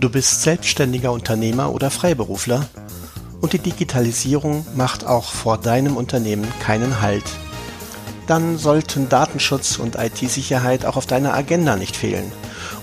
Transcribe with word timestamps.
Du 0.00 0.08
bist 0.08 0.42
selbstständiger 0.42 1.10
Unternehmer 1.10 1.72
oder 1.72 1.90
Freiberufler 1.90 2.68
und 3.40 3.52
die 3.52 3.58
Digitalisierung 3.58 4.64
macht 4.76 5.04
auch 5.04 5.24
vor 5.24 5.58
deinem 5.58 5.96
Unternehmen 5.96 6.46
keinen 6.60 7.00
Halt. 7.00 7.24
Dann 8.28 8.58
sollten 8.58 9.08
Datenschutz 9.08 9.76
und 9.76 9.96
IT-Sicherheit 9.96 10.86
auch 10.86 10.94
auf 10.94 11.06
deiner 11.06 11.34
Agenda 11.34 11.74
nicht 11.74 11.96
fehlen. 11.96 12.30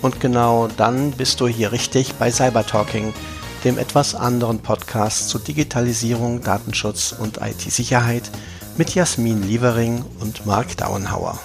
Und 0.02 0.20
genau 0.20 0.68
dann 0.76 1.12
bist 1.12 1.40
du 1.40 1.48
hier 1.48 1.72
richtig 1.72 2.16
bei 2.16 2.32
Cybertalking, 2.32 3.14
dem 3.64 3.78
etwas 3.78 4.14
anderen 4.14 4.60
Podcast 4.60 5.30
zu 5.30 5.40
Digitalisierung, 5.40 6.42
Datenschutz 6.42 7.16
und 7.18 7.40
IT-Sicherheit 7.42 8.30
mit 8.78 8.94
Jasmin 8.94 9.42
Lievering 9.42 10.04
und 10.20 10.46
Mark 10.46 10.76
Dauenhauer. 10.76 11.40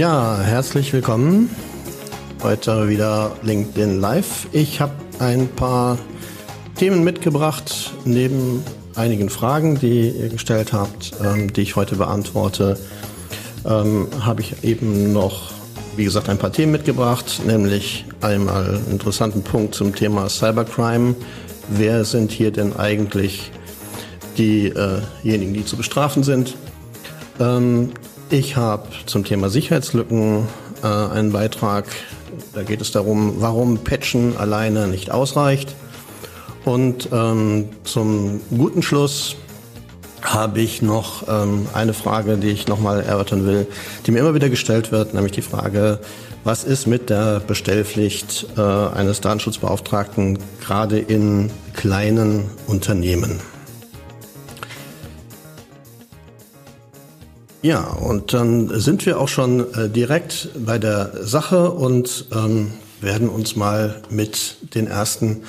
Ja, 0.00 0.38
herzlich 0.40 0.94
willkommen. 0.94 1.50
Heute 2.42 2.88
wieder 2.88 3.32
LinkedIn 3.42 4.00
Live. 4.00 4.48
Ich 4.50 4.80
habe 4.80 4.94
ein 5.18 5.46
paar 5.46 5.98
Themen 6.74 7.04
mitgebracht, 7.04 7.92
neben 8.06 8.64
einigen 8.94 9.28
Fragen, 9.28 9.78
die 9.78 10.08
ihr 10.08 10.30
gestellt 10.30 10.72
habt, 10.72 11.12
ähm, 11.22 11.52
die 11.52 11.60
ich 11.60 11.76
heute 11.76 11.96
beantworte, 11.96 12.78
ähm, 13.66 14.08
habe 14.20 14.40
ich 14.40 14.64
eben 14.64 15.12
noch, 15.12 15.50
wie 15.96 16.04
gesagt, 16.04 16.30
ein 16.30 16.38
paar 16.38 16.50
Themen 16.52 16.72
mitgebracht, 16.72 17.42
nämlich 17.46 18.06
einmal 18.22 18.76
einen 18.76 18.90
interessanten 18.92 19.42
Punkt 19.42 19.74
zum 19.74 19.94
Thema 19.94 20.30
Cybercrime. 20.30 21.14
Wer 21.68 22.06
sind 22.06 22.32
hier 22.32 22.52
denn 22.52 22.74
eigentlich 22.74 23.52
diejenigen, 24.38 25.52
die 25.52 25.66
zu 25.66 25.76
bestrafen 25.76 26.22
sind? 26.22 26.56
Ähm, 27.38 27.92
ich 28.30 28.56
habe 28.56 28.88
zum 29.06 29.24
Thema 29.24 29.50
Sicherheitslücken 29.50 30.46
äh, 30.82 30.86
einen 30.86 31.32
Beitrag. 31.32 31.86
Da 32.54 32.62
geht 32.62 32.80
es 32.80 32.92
darum, 32.92 33.36
warum 33.38 33.78
Patchen 33.78 34.36
alleine 34.36 34.88
nicht 34.88 35.10
ausreicht. 35.10 35.74
Und 36.64 37.08
ähm, 37.12 37.68
zum 37.84 38.40
guten 38.56 38.82
Schluss 38.82 39.36
habe 40.22 40.60
ich 40.60 40.82
noch 40.82 41.26
ähm, 41.28 41.66
eine 41.72 41.94
Frage, 41.94 42.36
die 42.36 42.50
ich 42.50 42.68
nochmal 42.68 43.00
erörtern 43.00 43.46
will, 43.46 43.66
die 44.06 44.10
mir 44.10 44.20
immer 44.20 44.34
wieder 44.34 44.50
gestellt 44.50 44.92
wird, 44.92 45.14
nämlich 45.14 45.32
die 45.32 45.42
Frage, 45.42 45.98
was 46.44 46.64
ist 46.64 46.86
mit 46.86 47.10
der 47.10 47.40
Bestellpflicht 47.40 48.46
äh, 48.56 48.60
eines 48.60 49.20
Datenschutzbeauftragten 49.20 50.38
gerade 50.60 50.98
in 50.98 51.50
kleinen 51.74 52.44
Unternehmen? 52.66 53.40
Ja, 57.62 57.82
und 57.82 58.32
dann 58.32 58.80
sind 58.80 59.04
wir 59.04 59.20
auch 59.20 59.28
schon 59.28 59.72
äh, 59.74 59.90
direkt 59.90 60.48
bei 60.64 60.78
der 60.78 61.12
Sache 61.22 61.70
und 61.70 62.26
ähm, 62.32 62.72
werden 63.02 63.28
uns 63.28 63.54
mal 63.54 63.96
mit 64.08 64.56
den 64.74 64.86
ersten 64.86 65.42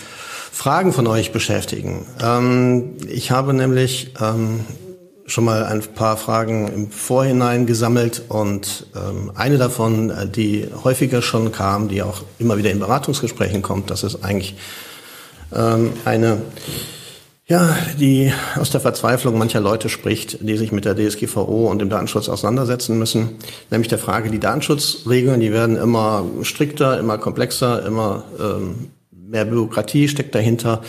Fragen 0.51 0.91
von 0.91 1.07
euch 1.07 1.31
beschäftigen. 1.31 2.05
Ähm, 2.21 2.97
ich 3.07 3.31
habe 3.31 3.53
nämlich 3.53 4.13
ähm, 4.21 4.65
schon 5.25 5.45
mal 5.45 5.63
ein 5.63 5.81
paar 5.81 6.17
Fragen 6.17 6.67
im 6.67 6.91
Vorhinein 6.91 7.65
gesammelt 7.65 8.23
und 8.27 8.87
ähm, 8.93 9.31
eine 9.35 9.57
davon, 9.57 10.09
äh, 10.09 10.27
die 10.27 10.67
häufiger 10.83 11.21
schon 11.21 11.53
kam, 11.53 11.87
die 11.87 12.03
auch 12.03 12.23
immer 12.39 12.57
wieder 12.57 12.71
in 12.71 12.79
Beratungsgesprächen 12.79 13.61
kommt, 13.61 13.89
das 13.89 14.03
ist 14.03 14.23
eigentlich 14.25 14.57
ähm, 15.55 15.93
eine 16.03 16.41
ja, 17.51 17.75
die 17.99 18.31
aus 18.55 18.69
der 18.69 18.79
Verzweiflung 18.79 19.37
mancher 19.37 19.59
Leute 19.59 19.89
spricht, 19.89 20.37
die 20.39 20.55
sich 20.55 20.71
mit 20.71 20.85
der 20.85 20.95
DSGVO 20.95 21.69
und 21.69 21.79
dem 21.79 21.89
Datenschutz 21.89 22.29
auseinandersetzen 22.29 22.97
müssen. 22.97 23.31
Nämlich 23.69 23.89
der 23.89 23.97
Frage, 23.97 24.31
die 24.31 24.39
Datenschutzregeln, 24.39 25.41
die 25.41 25.51
werden 25.51 25.75
immer 25.75 26.23
strikter, 26.43 26.97
immer 26.97 27.17
komplexer, 27.17 27.85
immer 27.85 28.23
ähm, 28.39 28.91
mehr 29.11 29.43
Bürokratie 29.43 30.07
steckt 30.07 30.33
dahinter. 30.33 30.81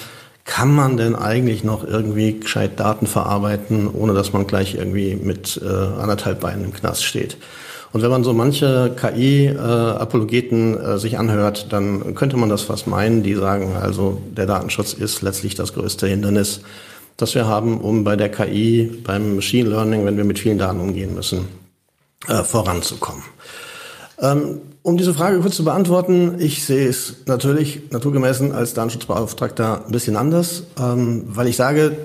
Kann 0.45 0.73
man 0.73 0.97
denn 0.97 1.17
eigentlich 1.17 1.65
noch 1.65 1.83
irgendwie 1.83 2.39
gescheit 2.39 2.79
Daten 2.79 3.09
verarbeiten, 3.09 3.89
ohne 3.93 4.15
dass 4.15 4.33
man 4.33 4.47
gleich 4.47 4.77
irgendwie 4.77 5.17
mit 5.17 5.61
äh, 5.65 5.67
anderthalb 5.69 6.41
Beinen 6.41 6.67
im 6.67 6.73
Knast 6.73 7.05
steht? 7.05 7.39
Und 7.93 8.01
wenn 8.03 8.11
man 8.11 8.25
so 8.25 8.33
manche 8.33 8.95
KI-Apologeten 8.97 10.79
äh, 10.79 10.99
sich 10.99 11.19
anhört, 11.19 11.73
dann 11.73 12.15
könnte 12.15 12.37
man 12.39 12.49
das 12.49 12.63
fast 12.63 12.87
meinen. 12.87 13.23
Die 13.23 13.35
sagen 13.35 13.77
also, 13.77 14.21
der 14.31 14.47
Datenschutz 14.47 14.95
ist 14.95 15.21
letztlich 15.21 15.55
das 15.55 15.75
größte 15.75 16.07
Hindernis, 16.07 16.63
das 17.19 17.35
wir 17.35 17.47
haben, 17.47 17.81
um 17.81 18.05
bei 18.05 18.17
der 18.17 18.31
KI, 18.31 18.91
beim 19.05 19.37
Machine 19.37 19.69
Learning, 19.69 20.07
wenn 20.07 20.17
wir 20.17 20.25
mit 20.25 20.39
vielen 20.39 20.59
Daten 20.59 20.81
umgehen 20.81 21.15
müssen, 21.15 21.47
äh, 22.29 22.43
voranzukommen. 22.43 23.23
Ähm, 24.19 24.61
um 24.83 24.97
diese 24.97 25.15
Frage 25.15 25.39
kurz 25.41 25.57
zu 25.57 25.65
beantworten, 25.65 26.37
ich 26.39 26.65
sehe 26.65 26.89
es 26.89 27.17
natürlich 27.27 27.91
naturgemessen 27.91 28.53
als 28.53 28.75
Datenschutzbeauftragter 28.75 29.85
ein 29.87 29.93
bisschen 29.93 30.17
anders, 30.17 30.65
ähm, 30.81 31.25
weil 31.27 31.47
ich 31.47 31.57
sage, 31.57 31.97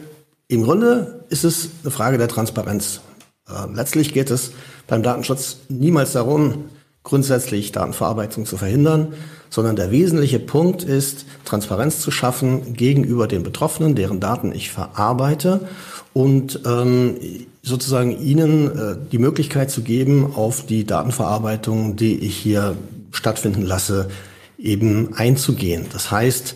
im 0.48 0.64
Grunde 0.64 1.26
ist 1.30 1.44
es 1.44 1.70
eine 1.84 1.92
Frage 1.92 2.18
der 2.18 2.28
Transparenz. 2.28 3.02
Äh, 3.50 3.74
letztlich 3.74 4.14
geht 4.14 4.32
es 4.32 4.52
beim 4.88 5.04
Datenschutz 5.04 5.58
niemals 5.70 6.14
darum, 6.14 6.66
grundsätzlich 7.04 7.72
Datenverarbeitung 7.72 8.46
zu 8.46 8.58
verhindern, 8.58 9.14
sondern 9.50 9.78
der 9.78 9.92
wesentliche 9.92 10.40
Punkt 10.40 10.84
ist, 10.84 11.26
Transparenz 11.46 12.02
zu 12.02 12.12
schaffen 12.12 12.74
gegenüber 12.74 13.28
den 13.28 13.44
Betroffenen, 13.44 13.96
deren 13.96 14.20
Daten 14.20 14.52
ich 14.52 14.72
verarbeite 14.72 15.68
und 16.14 16.60
ähm, 16.66 17.16
sozusagen 17.64 18.20
ihnen 18.20 18.78
äh, 18.78 18.98
die 19.12 19.20
Möglichkeit 19.20 19.72
zu 19.72 19.84
geben, 19.84 20.34
auf 20.36 20.66
die 20.66 20.86
Datenverarbeitung, 20.86 21.96
die 21.96 22.18
ich 22.20 22.36
hier 22.36 22.76
stattfinden 23.12 23.62
lasse, 23.62 24.10
eben 24.58 25.14
einzugehen. 25.16 25.86
Das 25.94 26.12
heißt, 26.12 26.56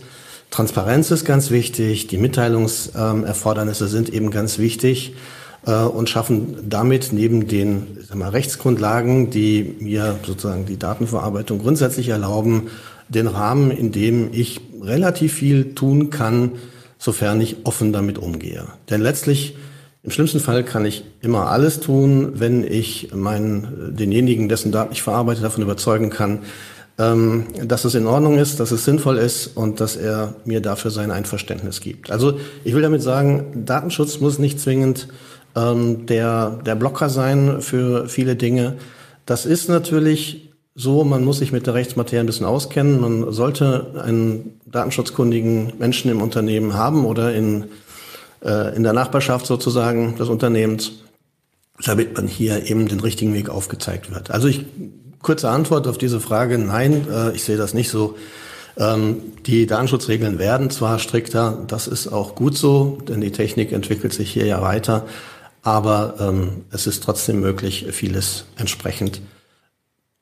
Transparenz 0.49 1.11
ist 1.11 1.23
ganz 1.23 1.49
wichtig, 1.49 2.07
die 2.07 2.17
Mitteilungserfordernisse 2.17 3.87
sind 3.87 4.09
eben 4.09 4.31
ganz 4.31 4.57
wichtig 4.57 5.13
und 5.63 6.09
schaffen 6.09 6.57
damit 6.67 7.13
neben 7.13 7.47
den 7.47 7.99
mal, 8.13 8.29
Rechtsgrundlagen, 8.29 9.29
die 9.29 9.75
mir 9.79 10.17
sozusagen 10.25 10.65
die 10.65 10.79
Datenverarbeitung 10.79 11.59
grundsätzlich 11.59 12.09
erlauben, 12.09 12.69
den 13.09 13.27
Rahmen, 13.27 13.69
in 13.71 13.91
dem 13.91 14.29
ich 14.31 14.61
relativ 14.81 15.33
viel 15.33 15.75
tun 15.75 16.09
kann, 16.09 16.53
sofern 16.97 17.41
ich 17.41 17.57
offen 17.65 17.93
damit 17.93 18.17
umgehe. 18.17 18.65
Denn 18.89 19.01
letztlich 19.01 19.55
im 20.03 20.09
schlimmsten 20.09 20.39
Fall 20.39 20.63
kann 20.63 20.83
ich 20.85 21.03
immer 21.21 21.47
alles 21.47 21.79
tun, 21.79 22.33
wenn 22.39 22.63
ich 22.63 23.13
meinen, 23.13 23.95
denjenigen, 23.95 24.49
dessen 24.49 24.71
Daten 24.71 24.93
ich 24.93 25.03
verarbeite, 25.03 25.41
davon 25.41 25.61
überzeugen 25.61 26.09
kann, 26.09 26.39
ähm, 26.97 27.45
dass 27.63 27.85
es 27.85 27.93
in 27.93 28.07
Ordnung 28.07 28.39
ist, 28.39 28.59
dass 28.59 28.71
es 28.71 28.83
sinnvoll 28.83 29.17
ist 29.17 29.55
und 29.55 29.79
dass 29.79 29.95
er 29.95 30.35
mir 30.43 30.59
dafür 30.59 30.89
sein 30.89 31.11
Einverständnis 31.11 31.81
gibt. 31.81 32.09
Also 32.09 32.39
ich 32.63 32.73
will 32.73 32.81
damit 32.81 33.03
sagen, 33.03 33.63
Datenschutz 33.65 34.19
muss 34.19 34.39
nicht 34.39 34.59
zwingend 34.59 35.07
ähm, 35.55 36.05
der, 36.05 36.59
der 36.65 36.75
Blocker 36.75 37.09
sein 37.09 37.61
für 37.61 38.07
viele 38.07 38.35
Dinge. 38.35 38.77
Das 39.25 39.45
ist 39.45 39.69
natürlich 39.69 40.51
so, 40.75 41.03
man 41.03 41.23
muss 41.25 41.39
sich 41.39 41.51
mit 41.51 41.67
der 41.67 41.73
Rechtsmaterie 41.73 42.19
ein 42.19 42.25
bisschen 42.25 42.45
auskennen. 42.45 43.01
Man 43.01 43.31
sollte 43.31 44.01
einen 44.03 44.59
datenschutzkundigen 44.65 45.73
Menschen 45.79 46.09
im 46.09 46.21
Unternehmen 46.21 46.73
haben 46.73 47.05
oder 47.05 47.33
in, 47.33 47.65
äh, 48.43 48.75
in 48.75 48.83
der 48.83 48.93
Nachbarschaft 48.93 49.45
sozusagen 49.45 50.15
des 50.17 50.29
Unternehmens, 50.29 50.93
damit 51.83 52.15
man 52.15 52.27
hier 52.27 52.69
eben 52.69 52.87
den 52.87 53.01
richtigen 53.01 53.33
Weg 53.33 53.49
aufgezeigt 53.49 54.13
wird. 54.13 54.31
Also 54.31 54.47
ich, 54.47 54.65
kurze 55.21 55.49
Antwort 55.49 55.87
auf 55.87 55.97
diese 55.97 56.19
Frage, 56.19 56.57
nein, 56.57 57.05
äh, 57.11 57.31
ich 57.35 57.43
sehe 57.43 57.57
das 57.57 57.73
nicht 57.73 57.89
so. 57.89 58.15
Ähm, 58.77 59.17
die 59.45 59.67
Datenschutzregeln 59.67 60.39
werden 60.39 60.69
zwar 60.69 60.99
strikter, 60.99 61.65
das 61.67 61.87
ist 61.87 62.07
auch 62.07 62.35
gut 62.35 62.57
so, 62.57 62.97
denn 63.07 63.19
die 63.19 63.31
Technik 63.31 63.73
entwickelt 63.73 64.13
sich 64.13 64.31
hier 64.31 64.45
ja 64.45 64.61
weiter 64.61 65.05
aber 65.61 66.15
ähm, 66.19 66.65
es 66.71 66.87
ist 66.87 67.03
trotzdem 67.03 67.39
möglich, 67.39 67.87
vieles 67.91 68.45
entsprechend 68.55 69.21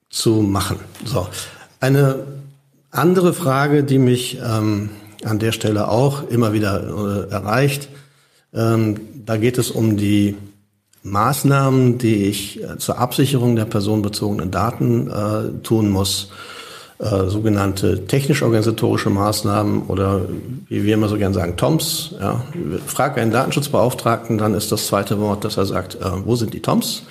zu 0.09 0.41
machen. 0.41 0.80
So, 1.06 1.27
eine 1.80 2.25
andere 2.91 3.33
Frage, 3.33 3.83
die 3.83 4.00
mich 4.00 4.39
ähm, 4.44 4.89
an 5.24 5.39
der 5.39 5.51
Stelle 5.51 5.89
auch 5.89 6.27
immer 6.30 6.53
wieder 6.53 7.27
äh, 7.27 7.31
erreicht, 7.31 7.89
ähm, 8.53 9.00
da 9.25 9.38
geht 9.38 9.57
es 9.57 9.69
um 9.69 9.95
die 9.95 10.36
Maßnahmen, 11.03 11.97
die 11.97 12.25
ich 12.25 12.62
äh, 12.63 12.77
zur 12.77 12.97
Absicherung 12.97 13.56
der 13.56 13.65
personenbezogenen 13.65 14.51
Daten 14.51 15.09
äh, 15.09 15.62
tun 15.63 15.89
muss 15.89 16.31
äh, 17.00 17.28
sogenannte 17.28 18.06
technisch-organisatorische 18.07 19.10
Maßnahmen 19.10 19.84
oder 19.84 20.24
wie 20.68 20.84
wir 20.84 20.94
immer 20.94 21.07
so 21.07 21.18
gern 21.18 21.34
sagen, 21.34 21.56
TOMS. 21.56 22.16
Ja. 22.19 22.44
Frag 22.86 23.18
einen 23.18 23.31
Datenschutzbeauftragten, 23.31 24.38
dann 24.38 24.54
ist 24.54 24.72
das 24.72 24.88
zweite 24.88 25.19
Wort, 25.19 25.46
dass 25.46 25.57
er 25.57 25.66
sagt, 25.66 25.96
äh, 25.96 26.25
wo 26.25 26.36
sind 26.36 26.54
die 26.54 26.62
TOMS? 26.62 27.04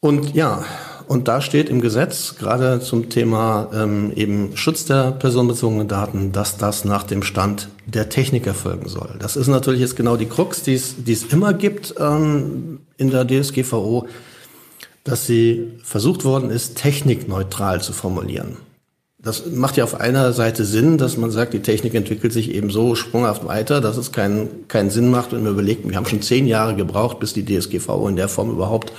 Und 0.00 0.34
ja, 0.34 0.64
und 1.08 1.26
da 1.26 1.40
steht 1.40 1.70
im 1.70 1.80
Gesetz, 1.80 2.34
gerade 2.36 2.80
zum 2.80 3.08
Thema 3.08 3.70
ähm, 3.72 4.12
eben 4.14 4.56
Schutz 4.56 4.84
der 4.84 5.12
personenbezogenen 5.12 5.88
Daten, 5.88 6.32
dass 6.32 6.58
das 6.58 6.84
nach 6.84 7.04
dem 7.04 7.22
Stand 7.22 7.70
der 7.86 8.10
Technik 8.10 8.46
erfolgen 8.46 8.88
soll. 8.88 9.16
Das 9.18 9.34
ist 9.34 9.48
natürlich 9.48 9.80
jetzt 9.80 9.96
genau 9.96 10.16
die 10.16 10.26
Krux, 10.26 10.64
die 10.64 10.74
es, 10.74 11.24
immer 11.30 11.54
gibt 11.54 11.94
ähm, 11.98 12.80
in 12.98 13.10
der 13.10 13.26
DSGVO 13.26 14.06
dass 15.08 15.26
sie 15.26 15.72
versucht 15.82 16.24
worden 16.24 16.50
ist, 16.50 16.76
technikneutral 16.76 17.80
zu 17.80 17.92
formulieren. 17.92 18.56
Das 19.20 19.46
macht 19.46 19.76
ja 19.76 19.84
auf 19.84 20.00
einer 20.00 20.32
Seite 20.32 20.64
Sinn, 20.64 20.96
dass 20.96 21.16
man 21.16 21.32
sagt, 21.32 21.52
die 21.52 21.60
Technik 21.60 21.94
entwickelt 21.94 22.32
sich 22.32 22.54
eben 22.54 22.70
so 22.70 22.94
sprunghaft 22.94 23.44
weiter, 23.46 23.80
dass 23.80 23.96
es 23.96 24.12
keinen, 24.12 24.68
keinen 24.68 24.90
Sinn 24.90 25.10
macht, 25.10 25.32
wenn 25.32 25.42
wir 25.42 25.50
überlegen, 25.50 25.90
wir 25.90 25.96
haben 25.96 26.06
schon 26.06 26.22
zehn 26.22 26.46
Jahre 26.46 26.76
gebraucht, 26.76 27.18
bis 27.18 27.32
die 27.32 27.44
DSGVO 27.44 28.06
in 28.06 28.14
der 28.14 28.28
Form 28.28 28.50
überhaupt 28.50 28.92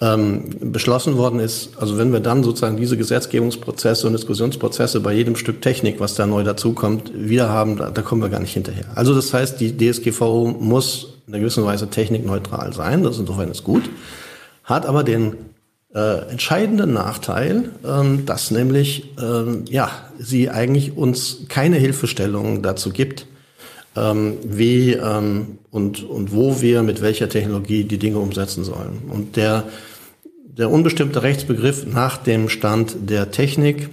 ähm, 0.00 0.50
beschlossen 0.60 1.16
worden 1.16 1.40
ist. 1.40 1.70
Also 1.78 1.98
wenn 1.98 2.12
wir 2.12 2.20
dann 2.20 2.44
sozusagen 2.44 2.76
diese 2.76 2.96
Gesetzgebungsprozesse 2.96 4.06
und 4.06 4.12
Diskussionsprozesse 4.12 5.00
bei 5.00 5.12
jedem 5.14 5.34
Stück 5.34 5.62
Technik, 5.62 5.98
was 5.98 6.14
da 6.14 6.26
neu 6.26 6.44
dazukommt, 6.44 7.10
wieder 7.14 7.48
haben, 7.48 7.76
da, 7.76 7.90
da 7.90 8.02
kommen 8.02 8.22
wir 8.22 8.28
gar 8.28 8.40
nicht 8.40 8.54
hinterher. 8.54 8.84
Also 8.94 9.14
das 9.14 9.32
heißt, 9.32 9.60
die 9.60 9.76
DSGVO 9.76 10.56
muss 10.60 11.14
in 11.26 11.32
einer 11.32 11.40
gewissen 11.40 11.64
Weise 11.64 11.88
technikneutral 11.88 12.72
sein, 12.72 13.02
das 13.02 13.18
insofern 13.18 13.50
ist 13.50 13.64
gut, 13.64 13.84
hat 14.64 14.86
aber 14.86 15.04
den 15.04 15.36
äh, 15.94 16.28
entscheidenden 16.28 16.92
Nachteil, 16.92 17.70
ähm, 17.86 18.26
dass 18.26 18.50
nämlich 18.50 19.12
ähm, 19.22 19.64
ja 19.68 19.90
sie 20.18 20.50
eigentlich 20.50 20.96
uns 20.96 21.44
keine 21.48 21.76
Hilfestellung 21.76 22.62
dazu 22.62 22.90
gibt, 22.90 23.26
ähm, 23.94 24.38
wie 24.44 24.92
ähm, 24.94 25.58
und 25.70 26.02
und 26.02 26.32
wo 26.32 26.60
wir 26.60 26.82
mit 26.82 27.00
welcher 27.00 27.28
Technologie 27.28 27.84
die 27.84 27.98
Dinge 27.98 28.18
umsetzen 28.18 28.64
sollen. 28.64 29.02
Und 29.08 29.36
der 29.36 29.64
der 30.42 30.70
unbestimmte 30.70 31.22
Rechtsbegriff 31.22 31.86
nach 31.86 32.16
dem 32.16 32.48
Stand 32.48 32.96
der 33.10 33.30
Technik, 33.30 33.90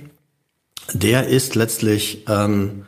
der 0.94 1.28
ist 1.28 1.56
letztlich 1.56 2.26
ähm, 2.28 2.86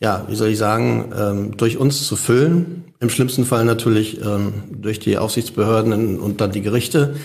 ja, 0.00 0.26
wie 0.28 0.36
soll 0.36 0.48
ich 0.48 0.58
sagen, 0.58 1.12
ähm, 1.18 1.56
durch 1.56 1.78
uns 1.78 2.06
zu 2.06 2.16
füllen. 2.16 2.84
Im 3.00 3.10
schlimmsten 3.10 3.44
Fall 3.44 3.64
natürlich 3.64 4.20
ähm, 4.20 4.64
durch 4.70 5.00
die 5.00 5.18
Aufsichtsbehörden 5.18 6.18
und 6.18 6.40
dann 6.40 6.52
die 6.52 6.62
Gerichte. 6.62 7.16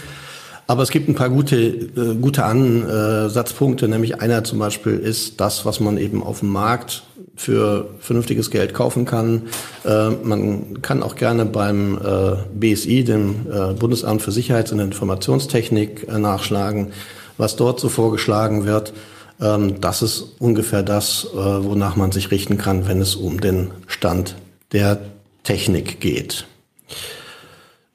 Aber 0.68 0.84
es 0.84 0.92
gibt 0.92 1.10
ein 1.10 1.16
paar 1.16 1.30
gute, 1.30 1.58
äh, 1.58 2.16
gute 2.20 2.46
Ansatzpunkte, 2.46 3.88
nämlich 3.88 4.22
einer 4.22 4.44
zum 4.44 4.60
Beispiel 4.60 4.98
ist 4.98 5.42
das, 5.42 5.66
was 5.66 5.80
man 5.80 5.98
eben 5.98 6.24
auf 6.24 6.40
dem 6.40 6.50
Markt 6.50 7.04
für 7.36 7.90
vernünftiges 8.00 8.52
Geld 8.52 8.74
kaufen 8.74 9.06
kann. 9.06 9.44
Äh, 9.84 10.10
man 10.24 10.82
kann 10.82 11.04
auch 11.04 11.16
gerne 11.16 11.46
beim 11.46 11.98
äh, 11.98 12.36
BSI, 12.54 13.04
dem 13.04 13.48
äh, 13.52 13.74
Bundesamt 13.74 14.22
für 14.22 14.32
Sicherheits- 14.32 14.72
und 14.72 14.80
Informationstechnik, 14.80 16.08
äh, 16.08 16.20
nachschlagen, 16.20 16.92
was 17.38 17.56
dort 17.56 17.80
so 17.80 17.90
vorgeschlagen 17.90 18.66
wird. 18.66 18.94
Ähm, 19.42 19.82
das 19.82 20.02
ist 20.02 20.26
ungefähr 20.40 20.84
das, 20.84 21.28
äh, 21.34 21.38
wonach 21.38 21.96
man 21.96 22.12
sich 22.12 22.32
richten 22.32 22.58
kann, 22.58 22.88
wenn 22.88 23.02
es 23.02 23.16
um 23.16 23.42
den 23.42 23.72
Stand 23.88 24.36
der 24.72 25.00
Technik 25.44 26.00
geht. 26.00 26.46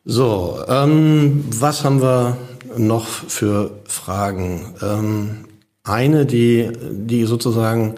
So, 0.05 0.61
ähm, 0.69 1.45
was 1.49 1.85
haben 1.85 2.03
wir 2.03 2.37
noch 2.77 3.07
für 3.07 3.71
Fragen? 3.85 4.75
Ähm, 4.83 5.45
eine, 5.85 6.27
die, 6.27 6.71
die 6.93 7.25
sozusagen 7.25 7.95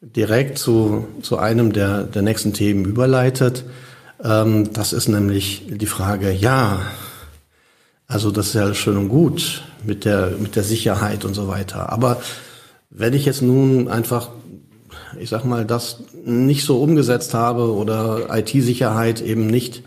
direkt 0.00 0.58
zu, 0.58 1.06
zu 1.22 1.38
einem 1.38 1.72
der, 1.72 2.04
der 2.04 2.22
nächsten 2.22 2.52
Themen 2.52 2.84
überleitet. 2.84 3.64
Ähm, 4.22 4.72
das 4.72 4.92
ist 4.92 5.08
nämlich 5.08 5.66
die 5.68 5.86
Frage, 5.86 6.30
ja, 6.30 6.80
also 8.06 8.30
das 8.30 8.48
ist 8.48 8.54
ja 8.54 8.74
schön 8.74 8.96
und 8.96 9.08
gut 9.08 9.62
mit 9.84 10.04
der, 10.04 10.32
mit 10.38 10.56
der 10.56 10.64
Sicherheit 10.64 11.24
und 11.24 11.34
so 11.34 11.48
weiter. 11.48 11.92
Aber 11.92 12.20
wenn 12.90 13.14
ich 13.14 13.24
jetzt 13.24 13.42
nun 13.42 13.88
einfach, 13.88 14.30
ich 15.18 15.30
sag 15.30 15.44
mal, 15.44 15.64
das 15.64 16.02
nicht 16.24 16.64
so 16.64 16.82
umgesetzt 16.82 17.34
habe 17.34 17.72
oder 17.72 18.36
IT-Sicherheit 18.36 19.22
eben 19.22 19.46
nicht 19.46 19.82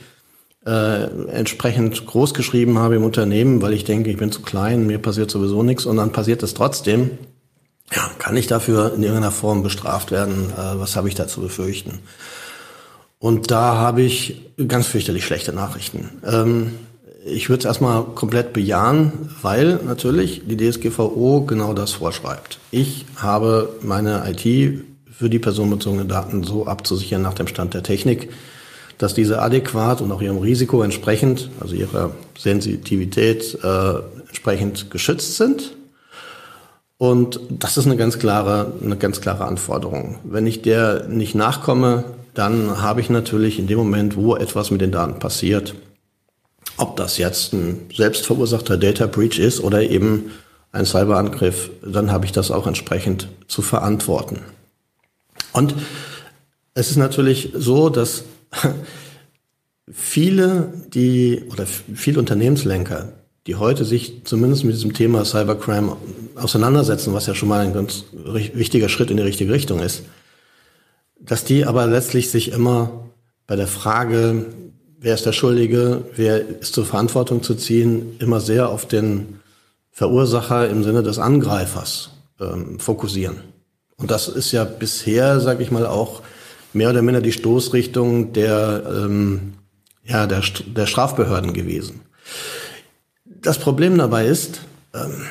äh, 0.66 1.04
entsprechend 1.30 2.06
groß 2.06 2.34
geschrieben 2.34 2.80
habe 2.80 2.96
im 2.96 3.04
Unternehmen, 3.04 3.62
weil 3.62 3.74
ich 3.74 3.84
denke, 3.84 4.10
ich 4.10 4.18
bin 4.18 4.32
zu 4.32 4.42
klein, 4.42 4.88
mir 4.88 4.98
passiert 4.98 5.30
sowieso 5.30 5.62
nichts 5.62 5.86
und 5.86 5.98
dann 5.98 6.14
passiert 6.14 6.42
es 6.44 6.54
trotzdem. 6.54 7.12
Ja, 7.94 8.10
kann 8.18 8.38
ich 8.38 8.48
dafür 8.48 8.94
in 8.96 9.04
irgendeiner 9.04 9.32
Form 9.32 9.62
bestraft 9.62 10.12
werden? 10.12 10.52
Äh, 10.54 10.80
was 10.80 10.96
habe 10.96 11.10
ich 11.10 11.16
da 11.16 11.28
zu 11.28 11.42
befürchten? 11.42 12.00
Und 13.20 13.52
da 13.52 13.76
habe 13.76 14.02
ich 14.02 14.42
ganz 14.68 14.88
fürchterlich 14.88 15.26
schlechte 15.26 15.54
Nachrichten. 15.54 16.10
Ähm, 16.26 16.74
ich 17.26 17.50
würde 17.50 17.60
es 17.60 17.66
erstmal 17.66 18.04
komplett 18.04 18.54
bejahen, 18.54 19.30
weil 19.42 19.80
natürlich 19.86 20.44
die 20.46 20.58
DSGVO 20.58 21.46
genau 21.46 21.74
das 21.74 21.92
vorschreibt. 21.92 22.60
Ich 22.72 23.06
habe 23.16 23.70
meine 23.82 24.24
IT 24.30 24.84
für 25.12 25.30
die 25.30 25.40
personenbezogenen 25.40 26.08
Daten 26.08 26.44
so 26.44 26.68
abzusichern 26.68 27.22
nach 27.22 27.34
dem 27.34 27.48
Stand 27.48 27.74
der 27.74 27.84
Technik, 27.84 28.30
dass 28.98 29.14
diese 29.14 29.42
adäquat 29.42 30.02
und 30.02 30.12
auch 30.12 30.22
ihrem 30.22 30.38
Risiko 30.38 30.82
entsprechend, 30.82 31.50
also 31.60 31.76
ihrer 31.76 32.12
Sensitivität 32.38 33.58
äh, 33.64 33.94
entsprechend 34.28 34.92
geschützt 34.92 35.38
sind. 35.38 35.76
Und 36.98 37.40
das 37.50 37.78
ist 37.78 37.86
eine 37.86 37.98
ganz 37.98 38.20
klare, 38.20 38.74
eine 38.84 38.98
ganz 38.98 39.20
klare 39.20 39.46
Anforderung. 39.46 40.20
Wenn 40.24 40.48
ich 40.48 40.62
der 40.62 41.08
nicht 41.08 41.36
nachkomme, 41.36 42.04
dann 42.34 42.82
habe 42.82 43.02
ich 43.02 43.10
natürlich 43.10 43.60
in 43.60 43.68
dem 43.68 43.78
Moment, 43.78 44.16
wo 44.16 44.36
etwas 44.36 44.72
mit 44.72 44.82
den 44.82 44.92
Daten 44.92 45.20
passiert, 45.20 45.76
ob 46.78 46.98
das 46.98 47.18
jetzt 47.18 47.54
ein 47.54 47.90
selbstverursachter 47.96 48.78
Data 48.78 49.08
Breach 49.08 49.40
ist 49.40 49.60
oder 49.60 49.82
eben 49.84 50.32
ein 50.72 50.86
Cyberangriff, 50.86 51.70
dann 51.86 52.12
habe 52.12 52.26
ich 52.26 52.32
das 52.32 52.52
auch 52.52 52.68
entsprechend 52.68 53.28
zu 53.48 53.62
verantworten. 53.62 54.40
Und 55.54 55.76
es 56.74 56.90
ist 56.90 56.98
natürlich 56.98 57.52
so, 57.56 57.90
dass 57.90 58.24
viele, 59.92 60.74
die 60.94 61.44
oder 61.52 61.66
viele 61.66 62.20
Unternehmenslenker, 62.20 63.14
die 63.46 63.56
heute 63.56 63.86
sich 63.86 64.24
zumindest 64.24 64.64
mit 64.64 64.74
diesem 64.74 64.94
Thema 64.94 65.26
Cybercrime 65.26 65.98
auseinandersetzen, 66.36 67.14
was 67.14 67.28
ja 67.28 67.36
schon 67.36 67.50
mal 67.50 67.60
ein 67.60 67.74
ganz 67.74 68.06
wichtiger 68.14 68.90
Schritt 68.90 69.12
in 69.12 69.18
die 69.18 69.24
richtige 69.24 69.54
Richtung 69.54 69.80
ist, 69.80 70.04
dass 71.20 71.44
die 71.44 71.66
aber 71.66 71.86
letztlich 71.86 72.32
sich 72.32 72.52
immer 72.52 73.10
bei 73.46 73.56
der 73.56 73.68
Frage, 73.68 74.48
wer 75.04 75.14
ist 75.14 75.26
der 75.26 75.34
Schuldige, 75.34 76.06
wer 76.16 76.48
ist 76.62 76.74
zur 76.74 76.86
Verantwortung 76.86 77.44
zu 77.44 77.56
ziehen, 77.56 78.16
immer 78.20 78.40
sehr 78.40 78.70
auf 78.70 78.88
den 78.88 79.42
Verursacher 79.92 80.70
im 80.70 80.84
Sinne 80.84 81.04
des 81.04 81.20
Angreifers 81.20 82.12
ähm, 82.40 82.80
fokussieren. 82.80 83.36
Und 83.98 84.12
das 84.12 84.30
ist 84.30 84.54
ja 84.54 84.64
bisher, 84.64 85.42
sage 85.42 85.62
ich 85.62 85.72
mal, 85.72 85.86
auch 85.86 86.22
mehr 86.72 86.90
oder 86.90 87.02
minder 87.02 87.20
die 87.20 87.34
Stoßrichtung 87.34 88.32
der, 88.32 88.84
ähm, 88.88 89.54
ja, 90.06 90.26
der, 90.26 90.42
der 90.66 90.88
Strafbehörden 90.88 91.52
gewesen. 91.54 92.00
Das 93.26 93.60
Problem 93.60 93.98
dabei 93.98 94.26
ist, 94.26 94.62
ähm, 94.96 95.24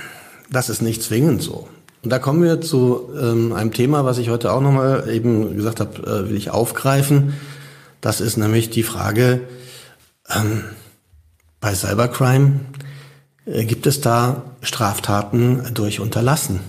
das 0.51 0.69
ist 0.69 0.83
nicht 0.83 1.03
zwingend 1.03 1.43
so. 1.43 1.67
Und 2.05 2.11
da 2.11 2.19
kommen 2.19 2.43
wir 2.43 2.61
zu 2.61 3.09
ähm, 3.19 3.55
einem 3.55 3.73
Thema, 3.73 4.05
was 4.05 4.19
ich 4.19 4.29
heute 4.29 4.53
auch 4.53 4.61
nochmal 4.61 5.09
eben 5.09 5.57
gesagt 5.57 5.81
habe, 5.81 6.03
äh, 6.03 6.29
will 6.29 6.37
ich 6.37 6.51
aufgreifen. 6.51 7.33
Das 8.03 8.21
ist 8.21 8.37
nämlich 8.37 8.69
die 8.69 8.83
Frage, 8.83 9.41
ähm, 10.37 10.65
bei 11.61 11.75
Cybercrime 11.75 12.61
äh, 13.47 13.65
gibt 13.65 13.87
es 13.87 14.01
da 14.01 14.43
Straftaten 14.63 15.75
durch 15.75 16.01
Unterlassen? 16.01 16.61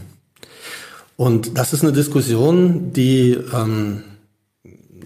Und 1.16 1.58
das 1.58 1.74
ist 1.74 1.84
eine 1.84 1.94
Diskussion, 1.94 2.94
die 2.94 3.38
ähm, 3.54 4.04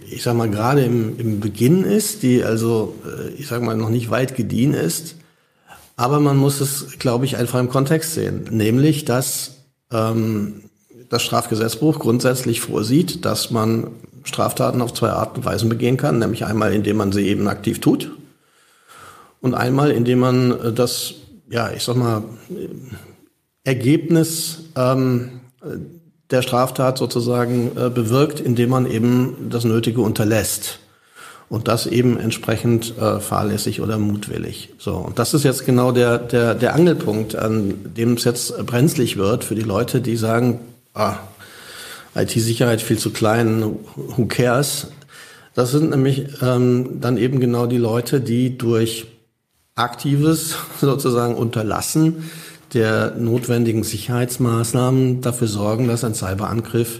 ich 0.09 0.23
sag 0.23 0.35
mal, 0.35 0.49
gerade 0.49 0.83
im, 0.83 1.19
im 1.19 1.39
Beginn 1.39 1.83
ist, 1.83 2.23
die 2.23 2.43
also, 2.43 2.95
äh, 3.05 3.29
ich 3.31 3.47
sag 3.47 3.61
mal, 3.61 3.75
noch 3.75 3.89
nicht 3.89 4.09
weit 4.09 4.35
gediehen 4.35 4.73
ist. 4.73 5.15
Aber 5.95 6.19
man 6.19 6.37
muss 6.37 6.61
es, 6.61 6.99
glaube 6.99 7.25
ich, 7.25 7.37
einfach 7.37 7.59
im 7.59 7.69
Kontext 7.69 8.13
sehen. 8.13 8.45
Nämlich, 8.51 9.05
dass 9.05 9.55
ähm, 9.91 10.63
das 11.09 11.23
Strafgesetzbuch 11.23 11.99
grundsätzlich 11.99 12.61
vorsieht, 12.61 13.25
dass 13.25 13.51
man 13.51 13.87
Straftaten 14.23 14.81
auf 14.81 14.93
zwei 14.93 15.09
Arten 15.09 15.37
und 15.37 15.45
Weisen 15.45 15.69
begehen 15.69 15.97
kann. 15.97 16.19
Nämlich 16.19 16.45
einmal, 16.45 16.73
indem 16.73 16.97
man 16.97 17.11
sie 17.11 17.27
eben 17.27 17.47
aktiv 17.47 17.79
tut. 17.81 18.11
Und 19.41 19.53
einmal, 19.53 19.91
indem 19.91 20.19
man 20.19 20.51
äh, 20.51 20.73
das, 20.73 21.15
ja, 21.49 21.71
ich 21.71 21.83
sag 21.83 21.95
mal, 21.95 22.23
Ergebnis 23.63 24.63
ähm, 24.75 25.41
der 26.29 26.41
Straftat 26.41 26.97
sozusagen 26.97 27.71
äh, 27.77 27.89
bewirkt, 27.89 28.39
indem 28.39 28.69
man 28.69 28.89
eben 28.89 29.49
das 29.49 29.63
Nötige 29.63 30.01
unterlässt. 30.01 30.79
Und 31.49 31.69
das 31.69 31.87
eben 31.87 32.19
entsprechend 32.19 32.97
äh, 32.97 33.21
fahrlässig 33.21 33.79
oder 33.79 33.97
mutwillig. 33.97 34.73
So, 34.79 34.95
und 34.95 35.17
das 35.17 35.33
ist 35.33 35.43
jetzt 35.43 35.65
genau 35.65 35.93
der, 35.93 36.17
der, 36.17 36.55
der 36.55 36.75
Angelpunkt, 36.75 37.37
an 37.37 37.73
dem 37.95 38.13
es 38.13 38.25
jetzt 38.25 38.57
brenzlig 38.65 39.15
wird 39.15 39.45
für 39.45 39.55
die 39.55 39.61
Leute, 39.61 40.01
die 40.01 40.17
sagen, 40.17 40.59
ah, 40.93 41.15
IT-Sicherheit 42.15 42.81
viel 42.81 42.97
zu 42.97 43.11
klein, 43.11 43.77
who 43.95 44.25
cares? 44.25 44.87
Das 45.53 45.71
sind 45.71 45.89
nämlich 45.91 46.41
ähm, 46.41 46.99
dann 46.99 47.17
eben 47.17 47.39
genau 47.39 47.65
die 47.65 47.77
Leute, 47.77 48.19
die 48.19 48.57
durch 48.57 49.07
aktives 49.77 50.55
sozusagen 50.81 51.35
Unterlassen 51.35 52.29
der 52.73 53.15
notwendigen 53.17 53.83
Sicherheitsmaßnahmen 53.83 55.21
dafür 55.21 55.47
sorgen, 55.47 55.87
dass 55.87 56.03
ein 56.03 56.13
Cyberangriff 56.13 56.99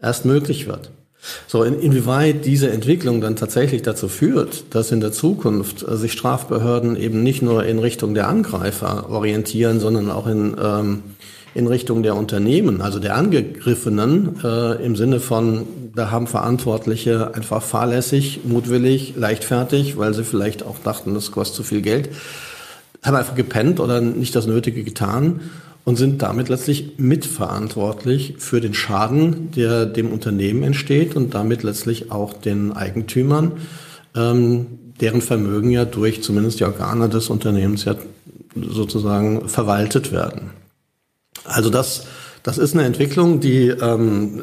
erst 0.00 0.24
möglich 0.24 0.66
wird. 0.66 0.90
So, 1.46 1.64
in, 1.64 1.78
inwieweit 1.78 2.46
diese 2.46 2.70
Entwicklung 2.70 3.20
dann 3.20 3.36
tatsächlich 3.36 3.82
dazu 3.82 4.08
führt, 4.08 4.74
dass 4.74 4.90
in 4.90 5.00
der 5.00 5.12
Zukunft 5.12 5.86
äh, 5.86 5.96
sich 5.96 6.12
Strafbehörden 6.12 6.96
eben 6.96 7.22
nicht 7.22 7.42
nur 7.42 7.64
in 7.66 7.78
Richtung 7.78 8.14
der 8.14 8.28
Angreifer 8.28 9.10
orientieren, 9.10 9.80
sondern 9.80 10.10
auch 10.10 10.26
in, 10.26 10.56
ähm, 10.62 11.02
in 11.54 11.66
Richtung 11.66 12.02
der 12.02 12.16
Unternehmen, 12.16 12.80
also 12.80 13.00
der 13.00 13.16
Angegriffenen, 13.16 14.40
äh, 14.42 14.82
im 14.84 14.96
Sinne 14.96 15.20
von, 15.20 15.66
da 16.00 16.10
haben 16.10 16.26
Verantwortliche 16.26 17.34
einfach 17.34 17.62
fahrlässig, 17.62 18.40
mutwillig, 18.44 19.14
leichtfertig, 19.16 19.98
weil 19.98 20.14
sie 20.14 20.24
vielleicht 20.24 20.62
auch 20.62 20.78
dachten, 20.82 21.12
das 21.12 21.30
kostet 21.30 21.56
zu 21.56 21.62
viel 21.62 21.82
Geld, 21.82 22.08
haben 23.02 23.16
einfach 23.16 23.34
gepennt 23.34 23.80
oder 23.80 24.00
nicht 24.00 24.34
das 24.34 24.46
Nötige 24.46 24.82
getan 24.82 25.40
und 25.84 25.96
sind 25.96 26.22
damit 26.22 26.48
letztlich 26.48 26.94
mitverantwortlich 26.96 28.36
für 28.38 28.62
den 28.62 28.72
Schaden, 28.72 29.50
der 29.50 29.84
dem 29.84 30.10
Unternehmen 30.10 30.62
entsteht 30.62 31.16
und 31.16 31.34
damit 31.34 31.64
letztlich 31.64 32.10
auch 32.10 32.32
den 32.32 32.72
Eigentümern, 32.72 33.52
ähm, 34.16 34.66
deren 35.02 35.20
Vermögen 35.20 35.70
ja 35.70 35.84
durch 35.84 36.22
zumindest 36.22 36.60
die 36.60 36.64
Organe 36.64 37.10
des 37.10 37.28
Unternehmens 37.28 37.84
ja 37.84 37.94
sozusagen 38.54 39.50
verwaltet 39.50 40.12
werden. 40.12 40.50
Also 41.44 41.68
das, 41.68 42.06
das 42.42 42.58
ist 42.58 42.74
eine 42.74 42.84
Entwicklung, 42.84 43.40
die, 43.40 43.68
ähm, 43.68 44.42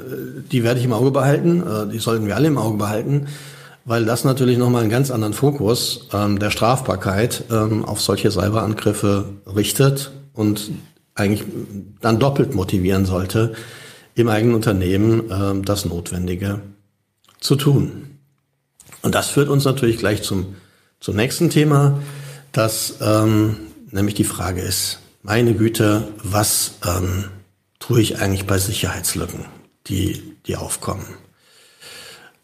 die 0.51 0.63
werde 0.63 0.79
ich 0.79 0.85
im 0.85 0.93
Auge 0.93 1.11
behalten, 1.11 1.61
äh, 1.61 1.91
die 1.91 1.99
sollten 1.99 2.27
wir 2.27 2.35
alle 2.35 2.47
im 2.47 2.57
Auge 2.57 2.77
behalten, 2.77 3.27
weil 3.85 4.05
das 4.05 4.23
natürlich 4.23 4.57
nochmal 4.57 4.81
einen 4.81 4.91
ganz 4.91 5.11
anderen 5.11 5.33
Fokus 5.33 6.07
ähm, 6.13 6.39
der 6.39 6.51
Strafbarkeit 6.51 7.45
ähm, 7.49 7.85
auf 7.85 8.01
solche 8.01 8.31
Cyberangriffe 8.31 9.25
richtet 9.55 10.11
und 10.33 10.71
eigentlich 11.15 11.43
dann 12.01 12.19
doppelt 12.19 12.53
motivieren 12.53 13.05
sollte, 13.05 13.53
im 14.13 14.29
eigenen 14.29 14.55
Unternehmen 14.55 15.31
äh, 15.31 15.61
das 15.63 15.85
Notwendige 15.85 16.61
zu 17.39 17.55
tun. 17.55 18.19
Und 19.01 19.15
das 19.15 19.29
führt 19.29 19.49
uns 19.49 19.63
natürlich 19.63 19.97
gleich 19.97 20.23
zum, 20.23 20.55
zum 20.99 21.15
nächsten 21.15 21.49
Thema, 21.49 21.99
das 22.51 22.95
ähm, 23.01 23.57
nämlich 23.91 24.15
die 24.15 24.23
Frage 24.23 24.61
ist, 24.61 24.99
meine 25.23 25.53
Güte, 25.53 26.07
was 26.23 26.73
ähm, 26.85 27.25
tue 27.88 28.01
ich 28.01 28.20
eigentlich 28.20 28.46
bei 28.46 28.58
Sicherheitslücken, 28.58 29.46
die, 29.88 30.36
die 30.46 30.58
aufkommen? 30.58 31.06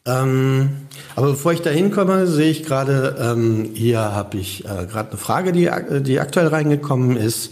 Ähm, 0.06 0.70
aber 1.16 1.32
bevor 1.32 1.54
ich 1.54 1.62
da 1.62 1.70
hinkomme, 1.70 2.28
sehe 2.28 2.50
ich 2.50 2.64
gerade, 2.64 3.16
ähm, 3.20 3.72
hier 3.74 4.00
habe 4.00 4.38
ich 4.38 4.66
äh, 4.66 4.86
gerade 4.86 5.10
eine 5.10 5.18
Frage, 5.18 5.52
die, 5.52 5.70
die 6.02 6.20
aktuell 6.20 6.48
reingekommen 6.48 7.18
ist. 7.18 7.52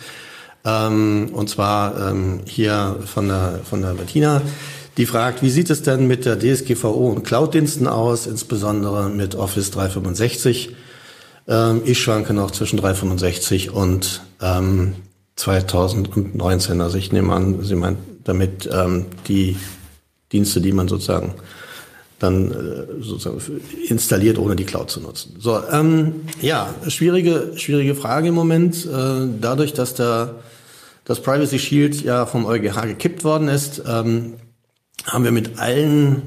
Ähm, 0.63 1.29
und 1.33 1.49
zwar 1.49 2.09
ähm, 2.09 2.41
hier 2.45 2.97
von 3.05 3.27
der, 3.27 3.59
von 3.63 3.81
der 3.81 3.93
Bettina, 3.93 4.41
die 4.97 5.05
fragt, 5.05 5.41
wie 5.41 5.49
sieht 5.49 5.69
es 5.69 5.81
denn 5.81 6.07
mit 6.07 6.25
der 6.25 6.39
DSGVO 6.39 7.09
und 7.09 7.23
Cloud-Diensten 7.23 7.87
aus, 7.87 8.27
insbesondere 8.27 9.09
mit 9.09 9.35
Office 9.35 9.71
365? 9.71 10.75
Ähm, 11.47 11.81
ich 11.85 12.01
schwanke 12.01 12.33
noch 12.33 12.51
zwischen 12.51 12.77
365 12.77 13.71
und 13.71 14.21
ähm, 14.41 14.95
2019. 15.41 16.81
Also 16.81 16.97
ich 16.97 17.11
nehme 17.11 17.33
an, 17.33 17.63
sie 17.63 17.75
meint 17.75 17.97
damit 18.23 18.69
ähm, 18.71 19.07
die 19.27 19.57
Dienste, 20.31 20.61
die 20.61 20.71
man 20.71 20.87
sozusagen 20.87 21.33
dann 22.19 22.51
äh, 22.51 23.03
sozusagen 23.03 23.41
installiert, 23.87 24.37
ohne 24.37 24.55
die 24.55 24.65
Cloud 24.65 24.91
zu 24.91 25.01
nutzen. 25.01 25.35
So, 25.39 25.59
ähm, 25.71 26.21
ja, 26.41 26.73
schwierige, 26.87 27.53
schwierige 27.55 27.95
Frage 27.95 28.27
im 28.27 28.35
Moment. 28.35 28.85
Äh, 28.85 29.27
dadurch, 29.41 29.73
dass 29.73 29.95
der 29.95 30.35
das 31.05 31.21
Privacy 31.21 31.57
Shield 31.57 32.03
ja 32.03 32.27
vom 32.27 32.45
EuGH 32.45 32.83
gekippt 32.83 33.23
worden 33.23 33.47
ist, 33.47 33.81
ähm, 33.87 34.35
haben 35.05 35.23
wir 35.23 35.31
mit 35.31 35.57
allen 35.57 36.21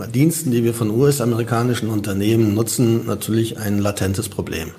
äh, 0.00 0.08
Diensten, 0.08 0.50
die 0.50 0.64
wir 0.64 0.72
von 0.72 0.90
US-amerikanischen 0.90 1.90
Unternehmen 1.90 2.54
nutzen, 2.54 3.04
natürlich 3.04 3.58
ein 3.58 3.78
latentes 3.78 4.30
Problem. 4.30 4.70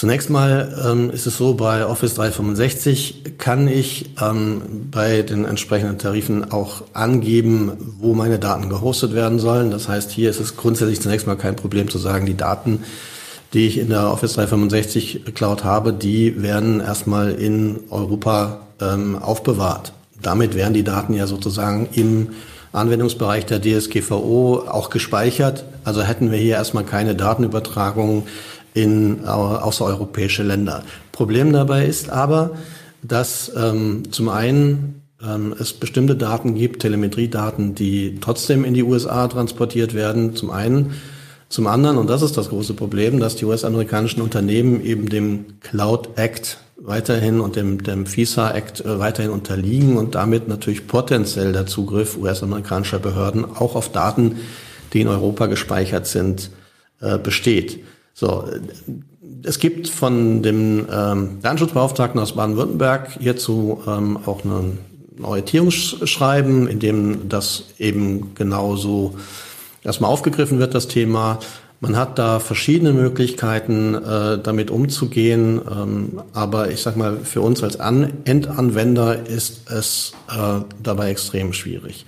Zunächst 0.00 0.30
mal 0.30 0.74
ähm, 0.82 1.10
ist 1.10 1.26
es 1.26 1.36
so, 1.36 1.52
bei 1.52 1.84
Office 1.84 2.14
365 2.14 3.36
kann 3.36 3.68
ich 3.68 4.08
ähm, 4.18 4.88
bei 4.90 5.20
den 5.20 5.44
entsprechenden 5.44 5.98
Tarifen 5.98 6.50
auch 6.50 6.84
angeben, 6.94 7.72
wo 7.98 8.14
meine 8.14 8.38
Daten 8.38 8.70
gehostet 8.70 9.12
werden 9.12 9.38
sollen. 9.38 9.70
Das 9.70 9.90
heißt, 9.90 10.10
hier 10.10 10.30
ist 10.30 10.40
es 10.40 10.56
grundsätzlich 10.56 11.02
zunächst 11.02 11.26
mal 11.26 11.36
kein 11.36 11.54
Problem 11.54 11.90
zu 11.90 11.98
sagen, 11.98 12.24
die 12.24 12.34
Daten 12.34 12.82
die 13.52 13.66
ich 13.66 13.76
in 13.76 13.90
der 13.90 14.10
Office 14.10 14.32
365 14.34 15.34
Cloud 15.34 15.64
habe, 15.64 15.92
die 15.92 16.40
werden 16.40 16.80
erstmal 16.80 17.32
in 17.32 17.80
Europa 17.90 18.60
ähm, 18.80 19.18
aufbewahrt. 19.20 19.92
Damit 20.22 20.54
werden 20.54 20.72
die 20.72 20.84
Daten 20.84 21.12
ja 21.12 21.26
sozusagen 21.26 21.90
im 21.92 22.28
Anwendungsbereich 22.72 23.44
der 23.44 23.60
DSGVO 23.60 24.64
auch 24.66 24.88
gespeichert. 24.88 25.64
Also 25.84 26.02
hätten 26.02 26.30
wir 26.30 26.38
hier 26.38 26.54
erstmal 26.54 26.84
keine 26.84 27.14
Datenübertragung 27.14 28.26
in 28.74 29.24
außereuropäische 29.24 30.42
Länder. 30.42 30.84
Problem 31.12 31.52
dabei 31.52 31.86
ist 31.86 32.10
aber, 32.10 32.52
dass 33.02 33.50
ähm, 33.56 34.04
zum 34.10 34.28
einen 34.28 35.02
ähm, 35.22 35.54
es 35.58 35.72
bestimmte 35.72 36.16
Daten 36.16 36.54
gibt, 36.54 36.82
Telemetriedaten, 36.82 37.74
die 37.74 38.18
trotzdem 38.20 38.64
in 38.64 38.74
die 38.74 38.82
USA 38.82 39.28
transportiert 39.28 39.94
werden. 39.94 40.36
Zum 40.36 40.50
einen 40.50 40.94
zum 41.48 41.66
anderen, 41.66 41.98
und 41.98 42.08
das 42.08 42.22
ist 42.22 42.36
das 42.36 42.50
große 42.50 42.74
Problem, 42.74 43.18
dass 43.18 43.34
die 43.34 43.44
US-amerikanischen 43.44 44.22
Unternehmen 44.22 44.84
eben 44.84 45.08
dem 45.08 45.58
Cloud 45.60 46.10
Act 46.16 46.58
weiterhin 46.76 47.40
und 47.40 47.56
dem, 47.56 47.82
dem 47.82 48.06
FISA 48.06 48.52
Act 48.52 48.80
äh, 48.80 48.98
weiterhin 48.98 49.32
unterliegen 49.32 49.96
und 49.96 50.14
damit 50.14 50.48
natürlich 50.48 50.86
potenziell 50.86 51.52
der 51.52 51.66
Zugriff 51.66 52.16
US-amerikanischer 52.16 52.98
Behörden 52.98 53.44
auch 53.44 53.74
auf 53.74 53.90
Daten, 53.90 54.36
die 54.92 55.00
in 55.00 55.08
Europa 55.08 55.46
gespeichert 55.46 56.06
sind, 56.06 56.50
äh, 57.00 57.18
besteht. 57.18 57.80
So, 58.20 58.44
es 59.44 59.58
gibt 59.58 59.88
von 59.88 60.42
dem 60.42 60.86
ähm, 60.92 61.38
Datenschutzbeauftragten 61.40 62.20
aus 62.20 62.32
Baden-Württemberg 62.32 63.12
hierzu 63.18 63.80
ähm, 63.86 64.18
auch 64.26 64.44
ein 64.44 64.76
Orientierungsschreiben, 65.22 66.68
in 66.68 66.80
dem 66.80 67.30
das 67.30 67.64
eben 67.78 68.34
genauso 68.34 69.14
erstmal 69.82 70.10
aufgegriffen 70.10 70.58
wird, 70.58 70.74
das 70.74 70.86
Thema. 70.86 71.38
Man 71.80 71.96
hat 71.96 72.18
da 72.18 72.40
verschiedene 72.40 72.92
Möglichkeiten, 72.92 73.94
äh, 73.94 74.38
damit 74.38 74.70
umzugehen. 74.70 75.58
Ähm, 75.70 76.20
aber 76.34 76.70
ich 76.70 76.82
sag 76.82 76.98
mal, 76.98 77.20
für 77.24 77.40
uns 77.40 77.62
als 77.62 77.80
An 77.80 78.12
Endanwender 78.26 79.26
ist 79.26 79.70
es 79.70 80.12
äh, 80.28 80.60
dabei 80.82 81.08
extrem 81.08 81.54
schwierig. 81.54 82.04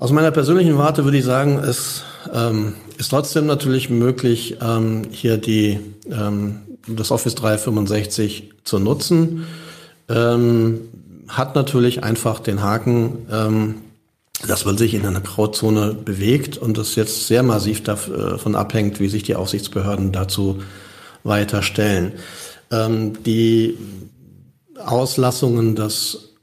Aus 0.00 0.12
meiner 0.12 0.30
persönlichen 0.30 0.78
Warte 0.78 1.04
würde 1.04 1.18
ich 1.18 1.26
sagen, 1.26 1.58
es 1.58 2.04
ähm, 2.32 2.72
ist 2.96 3.10
trotzdem 3.10 3.44
natürlich 3.44 3.90
möglich, 3.90 4.56
ähm, 4.62 5.02
hier 5.10 5.36
die, 5.36 5.78
ähm, 6.10 6.62
das 6.86 7.10
Office 7.10 7.34
365 7.34 8.50
zu 8.64 8.78
nutzen. 8.78 9.44
Ähm, 10.08 10.80
hat 11.28 11.54
natürlich 11.54 12.02
einfach 12.02 12.40
den 12.40 12.62
Haken, 12.62 13.26
ähm, 13.30 13.74
dass 14.48 14.64
man 14.64 14.78
sich 14.78 14.94
in 14.94 15.04
einer 15.04 15.20
Grauzone 15.20 15.92
bewegt 15.92 16.56
und 16.56 16.78
es 16.78 16.94
jetzt 16.94 17.26
sehr 17.26 17.42
massiv 17.42 17.82
davon 17.82 18.54
abhängt, 18.54 19.00
wie 19.00 19.08
sich 19.08 19.24
die 19.24 19.34
Aufsichtsbehörden 19.36 20.12
dazu 20.12 20.62
weiter 21.24 21.60
stellen. 21.60 22.12
Ähm, 22.70 23.22
die 23.24 23.76
Auslassungen 24.82 25.76
des 25.76 26.36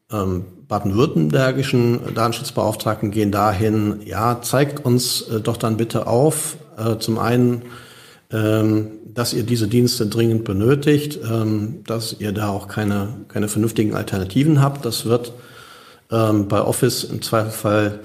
baden-württembergischen 0.67 2.13
Datenschutzbeauftragten 2.13 3.11
gehen 3.11 3.31
dahin, 3.31 4.01
ja, 4.05 4.41
zeigt 4.41 4.85
uns 4.85 5.21
äh, 5.21 5.39
doch 5.39 5.57
dann 5.57 5.77
bitte 5.77 6.07
auf, 6.07 6.57
äh, 6.77 6.97
zum 6.97 7.17
einen, 7.19 7.63
ähm, 8.31 8.91
dass 9.13 9.33
ihr 9.33 9.43
diese 9.43 9.67
Dienste 9.67 10.07
dringend 10.07 10.43
benötigt, 10.43 11.19
ähm, 11.23 11.83
dass 11.85 12.17
ihr 12.19 12.33
da 12.33 12.49
auch 12.49 12.67
keine, 12.67 13.09
keine 13.29 13.47
vernünftigen 13.47 13.95
Alternativen 13.95 14.61
habt. 14.61 14.85
Das 14.85 15.05
wird 15.05 15.31
ähm, 16.11 16.47
bei 16.47 16.61
Office 16.61 17.05
im 17.05 17.21
Zweifelsfall 17.21 17.99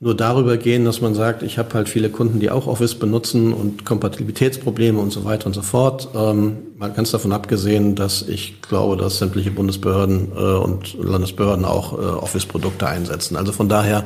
nur 0.00 0.14
darüber 0.14 0.56
gehen, 0.56 0.84
dass 0.84 1.00
man 1.00 1.14
sagt, 1.14 1.42
ich 1.42 1.58
habe 1.58 1.74
halt 1.74 1.88
viele 1.88 2.08
Kunden, 2.08 2.38
die 2.38 2.50
auch 2.50 2.68
Office 2.68 2.94
benutzen 2.94 3.52
und 3.52 3.84
Kompatibilitätsprobleme 3.84 4.98
und 4.98 5.10
so 5.10 5.24
weiter 5.24 5.46
und 5.46 5.54
so 5.54 5.62
fort. 5.62 6.08
Ähm, 6.14 6.58
mal 6.76 6.92
ganz 6.92 7.10
davon 7.10 7.32
abgesehen, 7.32 7.96
dass 7.96 8.22
ich 8.22 8.62
glaube, 8.62 8.96
dass 8.96 9.18
sämtliche 9.18 9.50
Bundesbehörden 9.50 10.30
äh, 10.36 10.40
und 10.40 10.94
Landesbehörden 10.94 11.64
auch 11.64 11.94
äh, 11.94 11.96
Office-Produkte 11.96 12.86
einsetzen. 12.86 13.36
Also 13.36 13.50
von 13.50 13.68
daher 13.68 14.04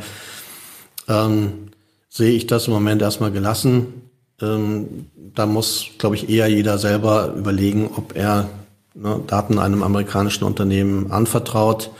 ähm, 1.09 1.69
sehe 2.09 2.33
ich 2.33 2.47
das 2.47 2.69
im 2.69 2.73
Moment 2.73 3.03
erstmal 3.03 3.31
gelassen. 3.31 4.11
Ähm, 4.41 5.07
da 5.35 5.45
muss, 5.45 5.87
glaube 5.99 6.17
ich, 6.17 6.31
eher 6.31 6.49
jeder 6.49 6.79
selber 6.79 7.35
überlegen, 7.37 7.91
ob 7.95 8.17
er 8.17 8.49
ne, 8.95 9.21
Daten 9.27 9.59
einem 9.59 9.83
amerikanischen 9.83 10.45
Unternehmen 10.45 11.13
anvertraut 11.13 11.91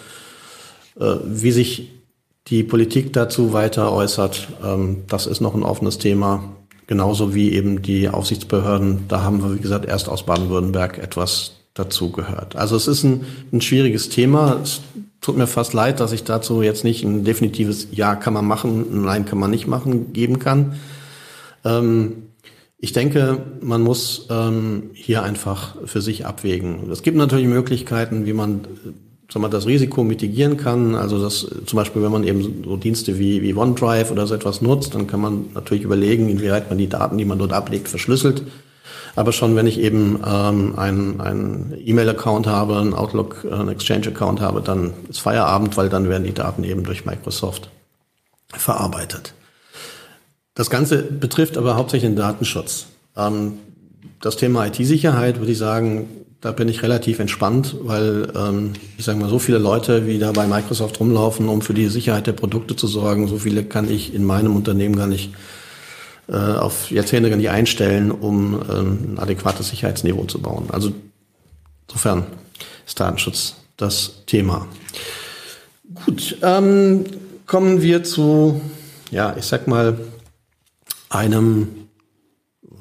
äh, 0.99 1.17
wie 1.25 1.53
sich 1.53 1.89
die 2.49 2.63
Politik 2.63 3.13
dazu 3.13 3.53
weiter 3.53 3.93
äußert, 3.93 4.49
ähm, 4.65 5.05
das 5.09 5.27
ist 5.27 5.41
noch 5.41 5.55
ein 5.55 5.63
offenes 5.63 5.99
Thema. 5.99 6.57
Genauso 6.87 7.35
wie 7.35 7.53
eben 7.53 7.83
die 7.83 8.09
Aufsichtsbehörden. 8.09 9.05
Da 9.09 9.23
haben 9.23 9.43
wir, 9.43 9.55
wie 9.55 9.61
gesagt, 9.61 9.87
erst 9.87 10.09
aus 10.09 10.27
Baden-Württemberg 10.27 10.99
etwas 10.99 11.53
dazu 11.75 12.11
gehört. 12.11 12.57
Also 12.57 12.77
es 12.77 12.87
ist 12.87 13.05
ein, 13.05 13.25
ein 13.53 13.61
schwieriges 13.61 14.09
Thema. 14.09 14.61
Es 14.63 14.81
tut 15.21 15.37
mir 15.37 15.47
fast 15.47 15.73
leid, 15.73 16.01
dass 16.01 16.13
ich 16.13 16.25
dazu 16.25 16.61
jetzt 16.63 16.85
nicht 16.85 17.05
ein 17.05 17.25
definitives 17.25 17.89
Ja 17.93 18.17
kann 18.17 18.35
man 18.35 18.45
machen, 18.45 19.05
Nein 19.05 19.25
kann 19.25 19.39
man 19.39 19.51
nicht 19.51 19.67
machen 19.67 20.13
geben 20.13 20.39
kann. 20.39 20.75
Ähm, 21.65 22.25
ich 22.79 22.93
denke, 22.93 23.39
man 23.61 23.81
muss 23.81 24.27
ähm, 24.29 24.91
hier 24.93 25.23
einfach 25.23 25.77
für 25.85 26.03
sich 26.03 26.27
abwägen. 26.27 26.91
Es 26.91 27.03
gibt 27.03 27.17
natürlich 27.17 27.47
Möglichkeiten, 27.47 28.27
wie 28.27 28.33
man 28.33 28.67
sagen 29.33 29.45
wir, 29.45 29.49
das 29.49 29.67
Risiko 29.67 30.05
mitigieren 30.05 30.59
kann. 30.59 30.95
Also 30.95 31.21
das 31.21 31.47
zum 31.65 31.77
Beispiel, 31.77 32.03
wenn 32.03 32.13
man 32.13 32.25
eben 32.25 32.65
so 32.65 32.77
Dienste 32.77 33.19
wie, 33.19 33.41
wie 33.41 33.55
OneDrive 33.55 34.11
oder 34.11 34.27
so 34.27 34.35
etwas 34.35 34.61
nutzt, 34.61 34.95
dann 34.95 35.07
kann 35.07 35.21
man 35.21 35.47
natürlich 35.55 35.85
überlegen, 35.85 36.29
inwieweit 36.29 36.69
man 36.69 36.77
die 36.77 36.89
Daten, 36.89 37.17
die 37.17 37.25
man 37.25 37.39
dort 37.39 37.55
ablegt, 37.55 37.89
verschlüsselt. 37.89 38.43
Aber 39.17 39.33
schon 39.33 39.57
wenn 39.57 39.67
ich 39.67 39.79
eben 39.79 40.21
ähm, 40.27 40.79
einen 40.79 41.75
E-Mail-Account 41.83 42.47
habe, 42.47 42.79
einen 42.79 42.95
Outlook, 42.95 43.47
einen 43.51 43.69
Exchange-Account 43.69 44.41
habe, 44.41 44.61
dann 44.61 44.93
ist 45.09 45.21
Feierabend, 45.21 45.77
weil 45.77 45.89
dann 45.89 46.09
werden 46.09 46.25
die 46.25 46.35
Daten 46.35 46.65
eben 46.65 46.85
durch 46.85 47.07
Microsoft 47.07 47.71
verarbeitet. 48.49 49.35
Das 50.55 50.69
Ganze 50.69 51.03
betrifft 51.03 51.57
aber 51.57 51.77
hauptsächlich 51.77 52.11
den 52.11 52.17
Datenschutz. 52.17 52.87
Ähm, 53.17 53.55
das 54.21 54.37
Thema 54.37 54.67
IT-Sicherheit 54.67 55.39
würde 55.39 55.53
ich 55.53 55.59
sagen, 55.59 56.07
da 56.43 56.51
bin 56.51 56.69
ich 56.69 56.83
relativ 56.83 57.21
entspannt, 57.21 57.77
weil 57.83 58.31
ähm, 58.35 58.73
ich 58.99 59.05
sage 59.05 59.19
mal, 59.19 59.31
so 59.31 59.39
viele 59.39 59.59
Leute, 59.59 60.07
wie 60.07 60.19
da 60.19 60.33
bei 60.33 60.47
Microsoft 60.49 60.99
rumlaufen, 60.99 61.49
um 61.49 61.63
für 61.63 61.73
die 61.73 61.87
Sicherheit 61.87 62.27
der 62.27 62.33
Produkte 62.33 62.75
zu 62.75 62.89
sorgen, 62.89 63.29
so 63.29 63.39
viele 63.39 63.65
kann 63.65 63.89
ich 63.89 64.13
in 64.13 64.25
meinem 64.25 64.57
Unternehmen 64.57 64.97
gar 64.97 65.07
nicht 65.07 65.33
äh, 66.29 66.35
auf 66.35 66.91
Jahrzehnte 66.91 67.31
gar 67.31 67.37
nicht 67.37 67.51
einstellen, 67.51 68.11
um 68.11 68.61
ähm, 68.69 68.99
ein 69.13 69.19
adäquates 69.21 69.69
Sicherheitsniveau 69.69 70.25
zu 70.25 70.41
bauen. 70.41 70.67
Also 70.73 70.93
insofern 71.87 72.27
ist 72.87 72.99
Datenschutz 72.99 73.55
das 73.77 74.25
Thema. 74.27 74.67
Gut, 76.05 76.39
ähm, 76.43 77.05
kommen 77.47 77.83
wir 77.83 78.03
zu, 78.03 78.61
ja, 79.13 79.37
ich 79.39 79.45
sag 79.45 79.69
mal, 79.69 79.97
einem 81.09 81.69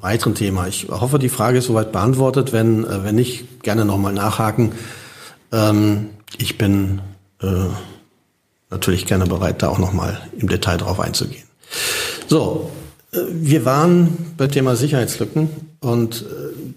weiteren 0.02 0.34
Thema. 0.34 0.66
Ich 0.66 0.88
hoffe, 0.90 1.18
die 1.18 1.30
Frage 1.30 1.58
ist 1.58 1.66
soweit 1.66 1.92
beantwortet. 1.92 2.52
Wenn, 2.52 2.84
äh, 2.84 3.04
wenn 3.04 3.14
nicht, 3.14 3.62
gerne 3.62 3.84
nochmal 3.84 4.12
nachhaken. 4.12 4.72
Ähm, 5.52 6.10
ich 6.36 6.58
bin 6.58 7.00
äh, 7.40 7.46
natürlich 8.68 9.06
gerne 9.06 9.26
bereit, 9.26 9.62
da 9.62 9.68
auch 9.68 9.78
nochmal 9.78 10.20
im 10.36 10.48
Detail 10.48 10.76
drauf 10.76 11.00
einzugehen. 11.00 11.44
So, 12.26 12.70
äh, 13.12 13.18
wir 13.30 13.64
waren 13.64 14.34
beim 14.36 14.50
Thema 14.50 14.76
Sicherheitslücken 14.76 15.48
und 15.80 16.22
äh, 16.22 16.24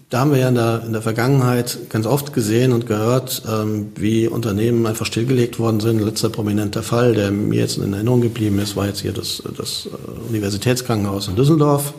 da 0.08 0.20
haben 0.20 0.30
wir 0.30 0.38
ja 0.38 0.48
in 0.48 0.54
der, 0.54 0.82
in 0.86 0.92
der 0.92 1.02
Vergangenheit 1.02 1.78
ganz 1.90 2.06
oft 2.06 2.32
gesehen 2.32 2.72
und 2.72 2.86
gehört, 2.86 3.42
ähm, 3.50 3.90
wie 3.96 4.28
Unternehmen 4.28 4.86
einfach 4.86 5.06
stillgelegt 5.06 5.58
worden 5.58 5.80
sind. 5.80 6.00
Letzter 6.00 6.28
prominenter 6.28 6.84
Fall, 6.84 7.14
der 7.14 7.32
mir 7.32 7.58
jetzt 7.58 7.78
in 7.78 7.92
Erinnerung 7.92 8.20
geblieben 8.20 8.60
ist, 8.60 8.76
war 8.76 8.86
jetzt 8.86 9.00
hier 9.00 9.12
das, 9.12 9.42
das 9.56 9.86
äh, 9.86 10.28
Universitätskrankenhaus 10.28 11.26
in 11.26 11.34
Düsseldorf. 11.34 11.92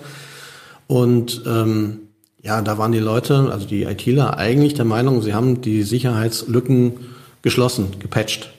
Und 0.87 1.43
ähm, 1.45 1.99
ja, 2.41 2.61
da 2.61 2.77
waren 2.77 2.91
die 2.91 2.99
Leute, 2.99 3.49
also 3.51 3.67
die 3.67 3.83
ITler, 3.83 4.37
eigentlich 4.37 4.73
der 4.73 4.85
Meinung, 4.85 5.21
sie 5.21 5.33
haben 5.33 5.61
die 5.61 5.83
Sicherheitslücken 5.83 6.93
geschlossen, 7.41 7.87
gepatcht. 7.99 8.51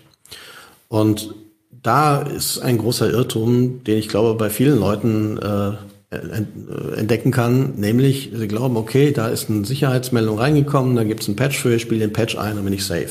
Und 0.89 1.35
da 1.83 2.19
ist 2.21 2.59
ein 2.59 2.79
großer 2.79 3.11
Irrtum, 3.11 3.85
den 3.85 3.99
ich 3.99 4.09
glaube 4.09 4.35
bei 4.35 4.51
vielen 4.51 4.79
Leuten 4.79 5.39
äh, 5.39 5.73
entdecken 6.97 7.31
kann, 7.31 7.75
nämlich 7.77 8.31
sie 8.35 8.49
glauben, 8.49 8.77
okay, 8.77 9.13
da 9.13 9.29
ist 9.29 9.51
eine 9.51 9.65
Sicherheitsmeldung 9.65 10.39
reingekommen, 10.39 10.97
da 10.97 11.05
gibt 11.05 11.21
es 11.21 11.29
einen 11.29 11.37
Patch 11.37 11.59
für, 11.59 11.75
ich 11.75 11.83
spiele 11.83 12.01
den 12.01 12.13
Patch 12.13 12.37
ein 12.37 12.57
und 12.57 12.65
bin 12.65 12.73
ich 12.73 12.85
safe. 12.85 13.11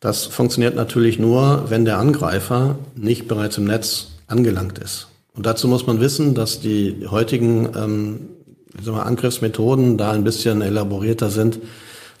Das 0.00 0.26
funktioniert 0.26 0.76
natürlich 0.76 1.18
nur, 1.18 1.70
wenn 1.70 1.86
der 1.86 1.98
Angreifer 1.98 2.78
nicht 2.94 3.26
bereits 3.26 3.56
im 3.56 3.64
Netz 3.64 4.08
angelangt 4.26 4.78
ist. 4.78 5.08
Und 5.36 5.46
dazu 5.46 5.68
muss 5.68 5.86
man 5.86 6.00
wissen, 6.00 6.34
dass 6.34 6.60
die 6.60 7.06
heutigen 7.10 7.68
ähm, 7.76 8.20
wir, 8.82 9.06
Angriffsmethoden 9.06 9.98
da 9.98 10.12
ein 10.12 10.24
bisschen 10.24 10.62
elaborierter 10.62 11.30
sind. 11.30 11.60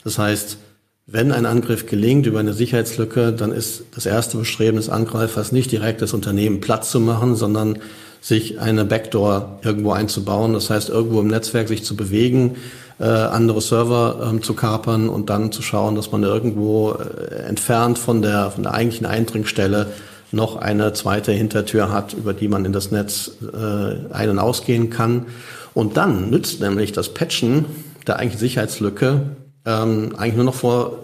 Das 0.04 0.18
heißt, 0.18 0.58
wenn 1.06 1.32
ein 1.32 1.46
Angriff 1.46 1.86
gelingt 1.86 2.26
über 2.26 2.40
eine 2.40 2.52
Sicherheitslücke, 2.52 3.32
dann 3.32 3.52
ist 3.52 3.84
das 3.94 4.06
erste 4.06 4.38
Bestreben 4.38 4.76
des 4.76 4.88
Angreifers 4.88 5.52
nicht 5.52 5.70
direkt 5.70 6.02
das 6.02 6.12
Unternehmen 6.12 6.60
platt 6.60 6.84
zu 6.84 7.00
machen, 7.00 7.36
sondern 7.36 7.78
sich 8.20 8.58
eine 8.58 8.84
Backdoor 8.84 9.60
irgendwo 9.62 9.92
einzubauen. 9.92 10.52
Das 10.52 10.68
heißt, 10.68 10.88
irgendwo 10.88 11.20
im 11.20 11.28
Netzwerk 11.28 11.68
sich 11.68 11.84
zu 11.84 11.94
bewegen, 11.94 12.56
äh, 12.98 13.04
andere 13.04 13.60
Server 13.60 14.28
ähm, 14.28 14.42
zu 14.42 14.54
kapern 14.54 15.08
und 15.08 15.30
dann 15.30 15.52
zu 15.52 15.62
schauen, 15.62 15.94
dass 15.94 16.10
man 16.10 16.24
irgendwo 16.24 16.92
äh, 16.92 17.42
entfernt 17.46 17.98
von 17.98 18.22
der, 18.22 18.50
von 18.50 18.64
der 18.64 18.74
eigentlichen 18.74 19.06
Eindringstelle 19.06 19.92
noch 20.36 20.56
eine 20.56 20.92
zweite 20.92 21.32
Hintertür 21.32 21.90
hat, 21.90 22.14
über 22.14 22.32
die 22.32 22.46
man 22.46 22.64
in 22.64 22.72
das 22.72 22.92
Netz 22.92 23.32
äh, 23.42 24.14
ein- 24.14 24.30
und 24.30 24.38
ausgehen 24.38 24.90
kann. 24.90 25.26
Und 25.74 25.96
dann 25.96 26.30
nützt 26.30 26.60
nämlich 26.60 26.92
das 26.92 27.12
Patchen 27.12 27.64
der 28.06 28.16
eigentlichen 28.18 28.40
Sicherheitslücke 28.40 29.36
ähm, 29.64 30.14
eigentlich 30.16 30.36
nur 30.36 30.44
noch 30.44 30.54
vor 30.54 31.00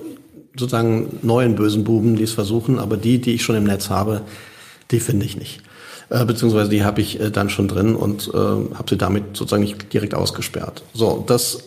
sozusagen 0.56 1.18
neuen 1.22 1.56
bösen 1.56 1.82
Buben, 1.82 2.16
die 2.16 2.22
es 2.22 2.32
versuchen, 2.32 2.78
aber 2.78 2.96
die, 2.96 3.20
die 3.20 3.32
ich 3.32 3.42
schon 3.42 3.56
im 3.56 3.64
Netz 3.64 3.90
habe, 3.90 4.20
die 4.90 5.00
finde 5.00 5.26
ich 5.26 5.36
nicht. 5.36 5.62
Äh, 6.10 6.24
beziehungsweise 6.24 6.70
die 6.70 6.84
habe 6.84 7.00
ich 7.00 7.20
äh, 7.20 7.30
dann 7.30 7.50
schon 7.50 7.68
drin 7.68 7.96
und 7.96 8.30
äh, 8.32 8.36
habe 8.36 8.84
sie 8.88 8.98
damit 8.98 9.36
sozusagen 9.36 9.62
nicht 9.64 9.92
direkt 9.92 10.14
ausgesperrt. 10.14 10.82
So, 10.92 11.24
das 11.26 11.64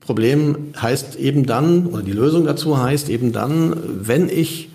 Problem 0.00 0.72
heißt 0.80 1.16
eben 1.16 1.44
dann, 1.44 1.86
oder 1.86 2.02
die 2.02 2.12
Lösung 2.12 2.46
dazu 2.46 2.78
heißt 2.78 3.10
eben 3.10 3.32
dann, 3.32 3.76
wenn 3.84 4.30
ich 4.30 4.70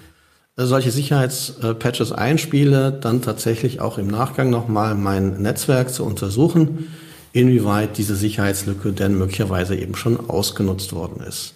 solche 0.55 0.91
Sicherheitspatches 0.91 2.11
einspiele, 2.11 2.91
dann 2.91 3.21
tatsächlich 3.21 3.81
auch 3.81 3.97
im 3.97 4.07
Nachgang 4.07 4.49
nochmal 4.49 4.95
mein 4.95 5.41
Netzwerk 5.41 5.89
zu 5.89 6.05
untersuchen, 6.05 6.93
inwieweit 7.31 7.97
diese 7.97 8.15
Sicherheitslücke 8.15 8.93
denn 8.93 9.17
möglicherweise 9.17 9.75
eben 9.75 9.95
schon 9.95 10.29
ausgenutzt 10.29 10.93
worden 10.93 11.23
ist. 11.27 11.55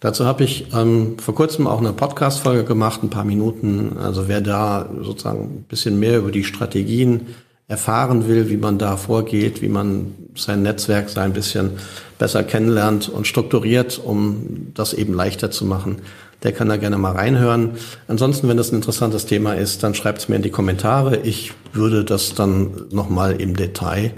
Dazu 0.00 0.26
habe 0.26 0.44
ich 0.44 0.66
ähm, 0.74 1.16
vor 1.18 1.34
kurzem 1.34 1.66
auch 1.66 1.78
eine 1.78 1.92
Podcast-Folge 1.92 2.64
gemacht, 2.64 3.02
ein 3.02 3.10
paar 3.10 3.24
Minuten. 3.24 3.96
Also 3.98 4.28
wer 4.28 4.40
da 4.40 4.90
sozusagen 5.00 5.44
ein 5.44 5.64
bisschen 5.68 5.98
mehr 5.98 6.18
über 6.18 6.30
die 6.30 6.44
Strategien 6.44 7.28
erfahren 7.68 8.28
will, 8.28 8.50
wie 8.50 8.58
man 8.58 8.78
da 8.78 8.98
vorgeht, 8.98 9.62
wie 9.62 9.68
man 9.68 10.14
sein 10.36 10.62
Netzwerk 10.62 11.08
sein 11.08 11.32
bisschen 11.32 11.70
besser 12.18 12.44
kennenlernt 12.44 13.08
und 13.08 13.26
strukturiert, 13.26 13.98
um 13.98 14.72
das 14.74 14.92
eben 14.92 15.14
leichter 15.14 15.50
zu 15.50 15.64
machen, 15.64 16.02
der 16.44 16.52
kann 16.52 16.68
da 16.68 16.76
gerne 16.76 16.98
mal 16.98 17.12
reinhören. 17.12 17.72
Ansonsten, 18.06 18.48
wenn 18.48 18.58
das 18.58 18.70
ein 18.70 18.76
interessantes 18.76 19.24
Thema 19.26 19.54
ist, 19.54 19.82
dann 19.82 19.94
schreibt 19.94 20.18
es 20.18 20.28
mir 20.28 20.36
in 20.36 20.42
die 20.42 20.50
Kommentare. 20.50 21.16
Ich 21.16 21.52
würde 21.72 22.04
das 22.04 22.34
dann 22.34 22.86
nochmal 22.90 23.40
im 23.40 23.56
Detail 23.56 24.12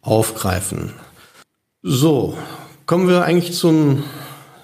aufgreifen. 0.00 0.92
So, 1.82 2.38
kommen 2.86 3.08
wir 3.08 3.24
eigentlich 3.24 3.54
zum, 3.54 4.04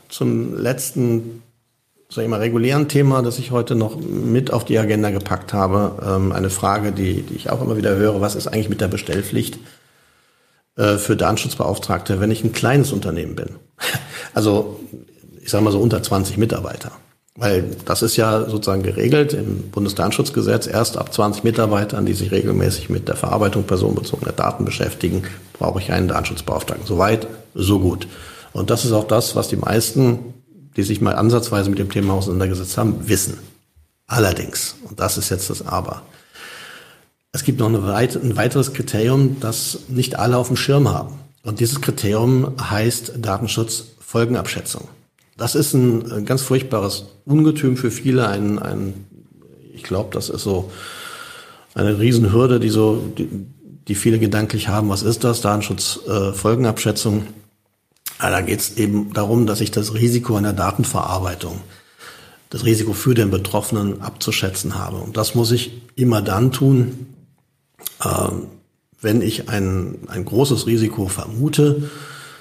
zum 0.08 0.56
letzten, 0.56 1.42
sag 2.08 2.22
ich 2.22 2.30
mal, 2.30 2.40
regulären 2.40 2.88
Thema, 2.88 3.20
das 3.20 3.40
ich 3.40 3.50
heute 3.50 3.74
noch 3.74 3.98
mit 4.00 4.52
auf 4.52 4.64
die 4.64 4.78
Agenda 4.78 5.10
gepackt 5.10 5.52
habe. 5.52 6.02
Ähm, 6.06 6.30
eine 6.30 6.50
Frage, 6.50 6.92
die, 6.92 7.22
die 7.22 7.34
ich 7.34 7.50
auch 7.50 7.60
immer 7.62 7.76
wieder 7.76 7.96
höre. 7.96 8.20
Was 8.20 8.36
ist 8.36 8.46
eigentlich 8.46 8.68
mit 8.68 8.80
der 8.80 8.88
Bestellpflicht 8.88 9.58
äh, 10.76 10.98
für 10.98 11.16
Datenschutzbeauftragte, 11.16 12.20
wenn 12.20 12.30
ich 12.30 12.44
ein 12.44 12.52
kleines 12.52 12.92
Unternehmen 12.92 13.34
bin? 13.34 13.48
Also 14.34 14.78
ich 15.46 15.52
sage 15.52 15.62
mal 15.62 15.70
so 15.70 15.78
unter 15.78 16.02
20 16.02 16.38
Mitarbeiter. 16.38 16.90
Weil 17.36 17.64
das 17.84 18.02
ist 18.02 18.16
ja 18.16 18.48
sozusagen 18.50 18.82
geregelt 18.82 19.32
im 19.32 19.70
Bundesdatenschutzgesetz. 19.70 20.66
Erst 20.66 20.98
ab 20.98 21.14
20 21.14 21.44
Mitarbeitern, 21.44 22.04
die 22.04 22.14
sich 22.14 22.32
regelmäßig 22.32 22.90
mit 22.90 23.06
der 23.06 23.14
Verarbeitung 23.14 23.62
personenbezogener 23.62 24.32
Daten 24.32 24.64
beschäftigen, 24.64 25.22
brauche 25.52 25.78
ich 25.78 25.92
einen 25.92 26.08
Datenschutzbeauftragten. 26.08 26.84
Soweit, 26.84 27.28
so 27.54 27.78
gut. 27.78 28.08
Und 28.54 28.70
das 28.70 28.84
ist 28.84 28.90
auch 28.90 29.06
das, 29.06 29.36
was 29.36 29.46
die 29.46 29.56
meisten, 29.56 30.34
die 30.76 30.82
sich 30.82 31.00
mal 31.00 31.14
ansatzweise 31.14 31.70
mit 31.70 31.78
dem 31.78 31.90
Thema 31.90 32.14
auseinandergesetzt 32.14 32.76
haben, 32.76 33.08
wissen. 33.08 33.38
Allerdings, 34.08 34.74
und 34.88 34.98
das 34.98 35.16
ist 35.16 35.30
jetzt 35.30 35.48
das 35.48 35.64
Aber, 35.64 36.02
es 37.30 37.44
gibt 37.44 37.60
noch 37.60 37.70
weit, 37.86 38.16
ein 38.16 38.36
weiteres 38.36 38.72
Kriterium, 38.72 39.36
das 39.38 39.78
nicht 39.86 40.18
alle 40.18 40.38
auf 40.38 40.48
dem 40.48 40.56
Schirm 40.56 40.88
haben. 40.88 41.20
Und 41.44 41.60
dieses 41.60 41.80
Kriterium 41.80 42.54
heißt 42.60 43.12
Datenschutzfolgenabschätzung. 43.18 44.88
Das 45.36 45.54
ist 45.54 45.74
ein, 45.74 46.24
ganz 46.24 46.42
furchtbares 46.42 47.06
Ungetüm 47.26 47.76
für 47.76 47.90
viele. 47.90 48.28
Ein, 48.28 48.58
ein 48.58 48.94
ich 49.74 49.82
glaube, 49.82 50.10
das 50.12 50.30
ist 50.30 50.42
so 50.42 50.70
eine 51.74 51.98
Riesenhürde, 51.98 52.58
die 52.58 52.70
so, 52.70 53.02
die, 53.18 53.28
die 53.86 53.94
viele 53.94 54.18
gedanklich 54.18 54.68
haben. 54.68 54.88
Was 54.88 55.02
ist 55.02 55.24
das? 55.24 55.42
Datenschutzfolgenabschätzung. 55.42 57.26
Äh, 58.18 58.30
da 58.30 58.40
geht 58.40 58.60
es 58.60 58.76
eben 58.78 59.12
darum, 59.12 59.46
dass 59.46 59.60
ich 59.60 59.70
das 59.70 59.92
Risiko 59.92 60.36
einer 60.36 60.54
Datenverarbeitung, 60.54 61.60
das 62.48 62.64
Risiko 62.64 62.94
für 62.94 63.14
den 63.14 63.30
Betroffenen 63.30 64.00
abzuschätzen 64.00 64.76
habe. 64.76 64.96
Und 64.96 65.18
das 65.18 65.34
muss 65.34 65.52
ich 65.52 65.82
immer 65.96 66.22
dann 66.22 66.50
tun, 66.50 67.08
äh, 68.02 68.28
wenn 69.02 69.20
ich 69.20 69.50
ein, 69.50 69.98
ein 70.08 70.24
großes 70.24 70.66
Risiko 70.66 71.08
vermute. 71.08 71.90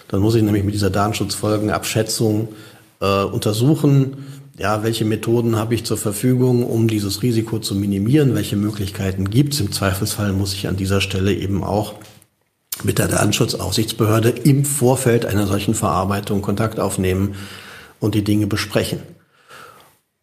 Dann 0.07 0.21
muss 0.21 0.35
ich 0.35 0.43
nämlich 0.43 0.63
mit 0.63 0.73
dieser 0.73 0.91
Datenschutzfolgenabschätzung 0.91 2.49
äh, 2.99 3.23
untersuchen, 3.23 4.17
ja, 4.57 4.83
welche 4.83 5.03
Methoden 5.03 5.57
habe 5.57 5.75
ich 5.75 5.83
zur 5.83 5.97
Verfügung, 5.97 6.65
um 6.65 6.87
dieses 6.87 7.21
Risiko 7.21 7.59
zu 7.59 7.75
minimieren? 7.75 8.35
Welche 8.35 8.55
Möglichkeiten 8.55 9.29
gibt 9.29 9.53
es? 9.53 9.59
Im 9.59 9.71
Zweifelsfall 9.71 10.31
muss 10.31 10.53
ich 10.53 10.67
an 10.67 10.77
dieser 10.77 11.01
Stelle 11.01 11.33
eben 11.33 11.63
auch 11.63 11.95
mit 12.83 12.99
der 12.99 13.07
Datenschutzaufsichtsbehörde 13.07 14.29
im 14.29 14.63
Vorfeld 14.63 15.25
einer 15.25 15.47
solchen 15.47 15.73
Verarbeitung 15.73 16.41
Kontakt 16.41 16.79
aufnehmen 16.79 17.35
und 17.99 18.15
die 18.15 18.23
Dinge 18.23 18.47
besprechen. 18.47 18.99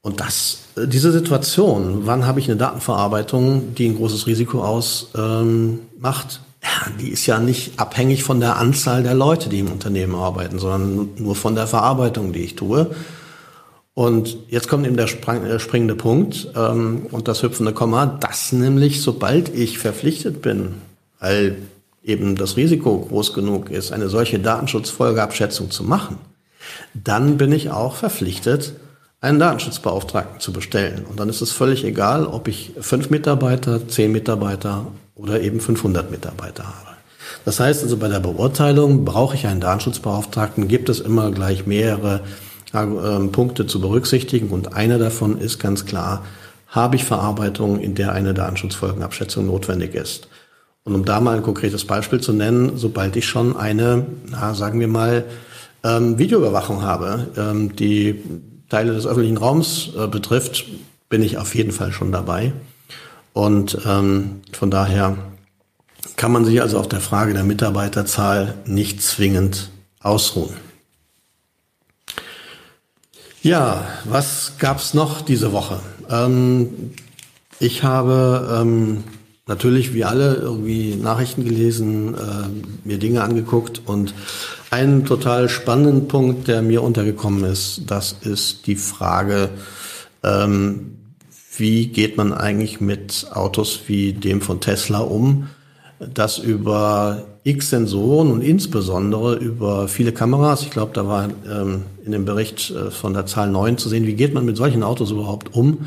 Und 0.00 0.20
das, 0.20 0.60
äh, 0.76 0.86
diese 0.86 1.12
Situation, 1.12 2.06
wann 2.06 2.26
habe 2.26 2.40
ich 2.40 2.48
eine 2.48 2.56
Datenverarbeitung, 2.56 3.74
die 3.74 3.86
ein 3.88 3.96
großes 3.96 4.26
Risiko 4.26 4.62
ausmacht, 4.62 5.10
ähm, 5.14 5.80
ja, 6.62 6.92
die 7.00 7.08
ist 7.08 7.26
ja 7.26 7.38
nicht 7.38 7.78
abhängig 7.78 8.22
von 8.22 8.40
der 8.40 8.56
Anzahl 8.56 9.02
der 9.02 9.14
Leute, 9.14 9.48
die 9.48 9.58
im 9.58 9.72
Unternehmen 9.72 10.14
arbeiten, 10.14 10.58
sondern 10.58 11.10
nur 11.16 11.34
von 11.34 11.54
der 11.54 11.66
Verarbeitung, 11.66 12.32
die 12.32 12.44
ich 12.44 12.54
tue. 12.54 12.94
Und 13.94 14.36
jetzt 14.48 14.68
kommt 14.68 14.86
eben 14.86 14.96
der 14.96 15.08
springende 15.08 15.94
Punkt 15.94 16.48
ähm, 16.56 17.06
und 17.10 17.28
das 17.28 17.42
hüpfende 17.42 17.72
Komma, 17.72 18.06
dass 18.06 18.52
nämlich, 18.52 19.02
sobald 19.02 19.54
ich 19.54 19.78
verpflichtet 19.78 20.40
bin, 20.40 20.76
weil 21.18 21.56
eben 22.02 22.36
das 22.36 22.56
Risiko 22.56 23.00
groß 23.00 23.34
genug 23.34 23.70
ist, 23.70 23.92
eine 23.92 24.08
solche 24.08 24.38
Datenschutzfolgeabschätzung 24.38 25.70
zu 25.70 25.84
machen, 25.84 26.18
dann 26.94 27.36
bin 27.36 27.52
ich 27.52 27.70
auch 27.70 27.96
verpflichtet, 27.96 28.74
einen 29.20 29.38
Datenschutzbeauftragten 29.38 30.40
zu 30.40 30.52
bestellen. 30.52 31.04
Und 31.08 31.20
dann 31.20 31.28
ist 31.28 31.42
es 31.42 31.52
völlig 31.52 31.84
egal, 31.84 32.26
ob 32.26 32.48
ich 32.48 32.72
fünf 32.80 33.10
Mitarbeiter, 33.10 33.86
zehn 33.88 34.10
Mitarbeiter 34.10 34.86
oder 35.22 35.40
eben 35.40 35.60
500 35.60 36.10
Mitarbeiter 36.10 36.64
habe. 36.64 36.96
Das 37.44 37.60
heißt 37.60 37.82
also, 37.82 37.96
bei 37.96 38.08
der 38.08 38.20
Beurteilung 38.20 39.04
brauche 39.04 39.34
ich 39.34 39.46
einen 39.46 39.60
Datenschutzbeauftragten, 39.60 40.68
gibt 40.68 40.88
es 40.88 41.00
immer 41.00 41.30
gleich 41.30 41.66
mehrere 41.66 42.20
äh, 42.72 43.28
Punkte 43.28 43.66
zu 43.66 43.80
berücksichtigen. 43.80 44.50
Und 44.50 44.74
einer 44.74 44.98
davon 44.98 45.38
ist 45.38 45.58
ganz 45.58 45.86
klar, 45.86 46.24
habe 46.68 46.96
ich 46.96 47.04
Verarbeitung, 47.04 47.80
in 47.80 47.94
der 47.94 48.12
eine 48.12 48.34
Datenschutzfolgenabschätzung 48.34 49.46
notwendig 49.46 49.94
ist. 49.94 50.28
Und 50.84 50.94
um 50.94 51.04
da 51.04 51.20
mal 51.20 51.36
ein 51.36 51.42
konkretes 51.42 51.84
Beispiel 51.84 52.20
zu 52.20 52.32
nennen, 52.32 52.72
sobald 52.76 53.14
ich 53.16 53.26
schon 53.26 53.56
eine, 53.56 54.06
na, 54.30 54.54
sagen 54.54 54.80
wir 54.80 54.88
mal, 54.88 55.24
ähm, 55.84 56.18
Videoüberwachung 56.18 56.82
habe, 56.82 57.28
ähm, 57.36 57.76
die 57.76 58.20
Teile 58.68 58.94
des 58.94 59.06
öffentlichen 59.06 59.36
Raums 59.36 59.90
äh, 59.96 60.06
betrifft, 60.06 60.64
bin 61.08 61.22
ich 61.22 61.38
auf 61.38 61.54
jeden 61.54 61.72
Fall 61.72 61.92
schon 61.92 62.10
dabei. 62.10 62.52
Und 63.32 63.78
ähm, 63.86 64.42
von 64.52 64.70
daher 64.70 65.16
kann 66.16 66.32
man 66.32 66.44
sich 66.44 66.60
also 66.60 66.78
auf 66.78 66.88
der 66.88 67.00
Frage 67.00 67.32
der 67.32 67.44
Mitarbeiterzahl 67.44 68.54
nicht 68.66 69.02
zwingend 69.02 69.70
ausruhen. 70.00 70.54
Ja, 73.42 73.86
was 74.04 74.52
gab's 74.58 74.94
noch 74.94 75.22
diese 75.22 75.52
Woche? 75.52 75.80
Ähm, 76.08 76.92
ich 77.58 77.82
habe 77.82 78.58
ähm, 78.60 79.04
natürlich 79.46 79.94
wie 79.94 80.04
alle 80.04 80.34
irgendwie 80.34 80.94
Nachrichten 80.94 81.44
gelesen, 81.44 82.14
äh, 82.14 82.88
mir 82.88 82.98
Dinge 82.98 83.22
angeguckt 83.22 83.82
und 83.84 84.14
einen 84.70 85.04
total 85.04 85.48
spannenden 85.48 86.08
Punkt, 86.08 86.48
der 86.48 86.62
mir 86.62 86.82
untergekommen 86.82 87.44
ist, 87.44 87.82
das 87.88 88.16
ist 88.22 88.66
die 88.66 88.76
Frage, 88.76 89.50
ähm, 90.22 90.98
wie 91.56 91.86
geht 91.88 92.16
man 92.16 92.32
eigentlich 92.32 92.80
mit 92.80 93.26
Autos 93.32 93.80
wie 93.86 94.12
dem 94.12 94.40
von 94.40 94.60
Tesla 94.60 95.00
um, 95.00 95.48
das 95.98 96.38
über 96.38 97.24
x 97.44 97.70
Sensoren 97.70 98.30
und 98.30 98.40
insbesondere 98.40 99.36
über 99.36 99.88
viele 99.88 100.12
Kameras, 100.12 100.62
ich 100.62 100.70
glaube, 100.70 100.92
da 100.94 101.06
war 101.06 101.28
ähm, 101.48 101.82
in 102.04 102.12
dem 102.12 102.24
Bericht 102.24 102.70
äh, 102.70 102.90
von 102.90 103.14
der 103.14 103.26
Zahl 103.26 103.50
9 103.50 103.78
zu 103.78 103.88
sehen, 103.88 104.06
wie 104.06 104.14
geht 104.14 104.34
man 104.34 104.44
mit 104.44 104.56
solchen 104.56 104.82
Autos 104.82 105.10
überhaupt 105.10 105.54
um, 105.54 105.86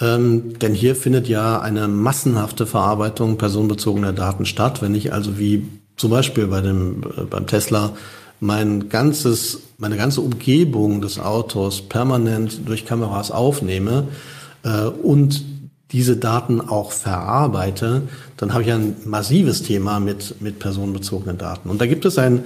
ähm, 0.00 0.58
denn 0.58 0.74
hier 0.74 0.96
findet 0.96 1.28
ja 1.28 1.60
eine 1.60 1.88
massenhafte 1.88 2.66
Verarbeitung 2.66 3.36
personenbezogener 3.36 4.12
Daten 4.12 4.46
statt. 4.46 4.80
Wenn 4.80 4.94
ich 4.94 5.12
also 5.12 5.38
wie 5.38 5.66
zum 5.96 6.10
Beispiel 6.10 6.46
bei 6.46 6.60
dem, 6.60 7.02
äh, 7.16 7.22
beim 7.22 7.46
Tesla 7.46 7.94
mein 8.40 8.88
ganzes, 8.88 9.60
meine 9.78 9.96
ganze 9.96 10.20
Umgebung 10.20 11.00
des 11.00 11.18
Autos 11.18 11.82
permanent 11.82 12.60
durch 12.66 12.86
Kameras 12.86 13.30
aufnehme 13.30 14.04
äh, 14.62 14.84
und 14.86 15.44
diese 15.92 16.16
Daten 16.16 16.60
auch 16.60 16.92
verarbeite, 16.92 18.02
dann 18.36 18.52
habe 18.52 18.62
ich 18.62 18.72
ein 18.72 18.96
massives 19.04 19.62
Thema 19.62 20.00
mit, 20.00 20.40
mit 20.40 20.58
personenbezogenen 20.58 21.38
Daten. 21.38 21.70
Und 21.70 21.80
da 21.80 21.86
gibt 21.86 22.04
es 22.04 22.18
ein, 22.18 22.44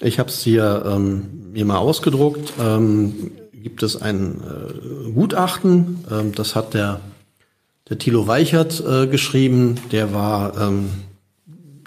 ich 0.00 0.18
habe 0.18 0.28
es 0.28 0.42
hier 0.42 0.82
ähm, 0.86 1.50
mir 1.52 1.64
mal 1.64 1.78
ausgedruckt, 1.78 2.52
ähm, 2.60 3.30
gibt 3.52 3.82
es 3.82 4.00
ein 4.00 4.40
äh, 4.40 5.10
Gutachten, 5.12 6.04
ähm, 6.10 6.32
das 6.34 6.56
hat 6.56 6.74
der, 6.74 7.00
der 7.88 7.98
Thilo 7.98 8.26
Weichert 8.26 8.82
äh, 8.84 9.06
geschrieben, 9.06 9.76
der 9.92 10.12
war 10.12 10.58
ähm, 10.60 10.90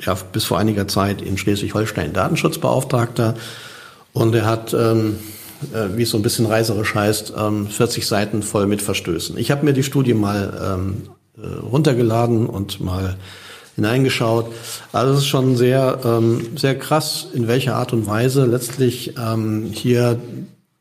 ja, 0.01 0.13
bis 0.13 0.45
vor 0.45 0.57
einiger 0.57 0.87
Zeit 0.87 1.21
in 1.21 1.37
Schleswig-Holstein 1.37 2.13
Datenschutzbeauftragter 2.13 3.35
und 4.13 4.35
er 4.35 4.45
hat, 4.45 4.73
ähm, 4.73 5.17
äh, 5.73 5.97
wie 5.97 6.03
es 6.03 6.09
so 6.09 6.17
ein 6.17 6.23
bisschen 6.23 6.45
reiserisch 6.45 6.95
heißt, 6.95 7.33
ähm, 7.37 7.67
40 7.67 8.05
Seiten 8.05 8.43
voll 8.43 8.67
mit 8.67 8.81
Verstößen. 8.81 9.37
Ich 9.37 9.51
habe 9.51 9.65
mir 9.65 9.73
die 9.73 9.83
Studie 9.83 10.13
mal 10.13 10.77
ähm, 10.77 11.03
äh, 11.37 11.47
runtergeladen 11.47 12.47
und 12.47 12.79
mal 12.79 13.17
hineingeschaut. 13.75 14.51
Also 14.91 15.13
es 15.13 15.19
ist 15.19 15.27
schon 15.27 15.55
sehr, 15.55 15.99
ähm, 16.05 16.47
sehr 16.55 16.77
krass, 16.77 17.27
in 17.33 17.47
welcher 17.47 17.75
Art 17.75 17.93
und 17.93 18.05
Weise 18.05 18.45
letztlich 18.45 19.15
ähm, 19.17 19.71
hier 19.73 20.19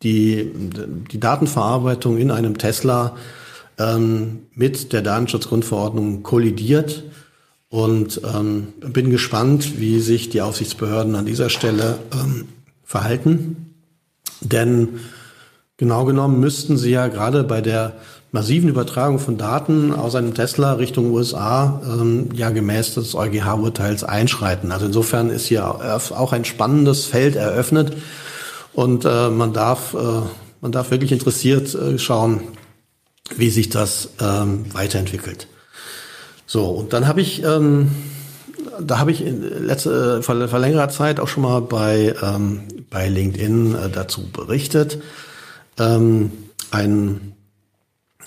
die, 0.02 0.50
die 1.10 1.20
Datenverarbeitung 1.20 2.18
in 2.18 2.30
einem 2.30 2.58
Tesla 2.58 3.16
ähm, 3.78 4.40
mit 4.54 4.92
der 4.92 5.02
Datenschutzgrundverordnung 5.02 6.22
kollidiert 6.22 7.04
und 7.68 8.20
ähm, 8.34 8.74
bin 8.80 9.10
gespannt, 9.10 9.80
wie 9.80 10.00
sich 10.00 10.28
die 10.28 10.42
Aufsichtsbehörden 10.42 11.14
an 11.14 11.24
dieser 11.24 11.48
Stelle 11.48 11.98
ähm, 12.12 12.48
verhalten. 12.84 13.71
Denn 14.42 15.00
genau 15.76 16.04
genommen 16.04 16.40
müssten 16.40 16.76
sie 16.76 16.90
ja 16.90 17.08
gerade 17.08 17.44
bei 17.44 17.60
der 17.60 17.94
massiven 18.32 18.70
Übertragung 18.70 19.18
von 19.18 19.36
Daten 19.36 19.92
aus 19.92 20.14
einem 20.14 20.34
Tesla 20.34 20.72
Richtung 20.74 21.10
USA 21.12 21.82
ähm, 21.84 22.30
ja 22.34 22.50
gemäß 22.50 22.94
des 22.94 23.14
EuGH-Urteils 23.14 24.04
einschreiten. 24.04 24.72
Also 24.72 24.86
insofern 24.86 25.28
ist 25.30 25.46
hier 25.46 25.66
auch 25.66 26.32
ein 26.32 26.46
spannendes 26.46 27.04
Feld 27.04 27.36
eröffnet 27.36 27.94
und 28.72 29.04
äh, 29.04 29.28
man 29.28 29.52
darf, 29.52 29.94
äh, 29.94 30.22
man 30.62 30.72
darf 30.72 30.90
wirklich 30.90 31.12
interessiert 31.12 31.74
äh, 31.74 31.98
schauen, 31.98 32.40
wie 33.36 33.50
sich 33.50 33.68
das 33.68 34.10
ähm, 34.20 34.64
weiterentwickelt. 34.72 35.46
So, 36.46 36.66
und 36.66 36.92
dann 36.92 37.06
habe 37.06 37.20
ich, 37.20 37.42
ähm, 37.44 37.92
da 38.80 38.98
habe 38.98 39.10
ich 39.10 39.24
in 39.24 39.42
letzte, 39.66 40.22
vor, 40.22 40.48
vor 40.48 40.58
längerer 40.58 40.88
Zeit 40.88 41.20
auch 41.20 41.28
schon 41.28 41.42
mal 41.42 41.60
bei, 41.60 42.14
ähm, 42.22 42.62
bei 42.92 43.08
LinkedIn 43.08 43.74
äh, 43.74 43.90
dazu 43.90 44.28
berichtet. 44.30 45.02
Ähm, 45.78 46.30
ein, 46.70 47.34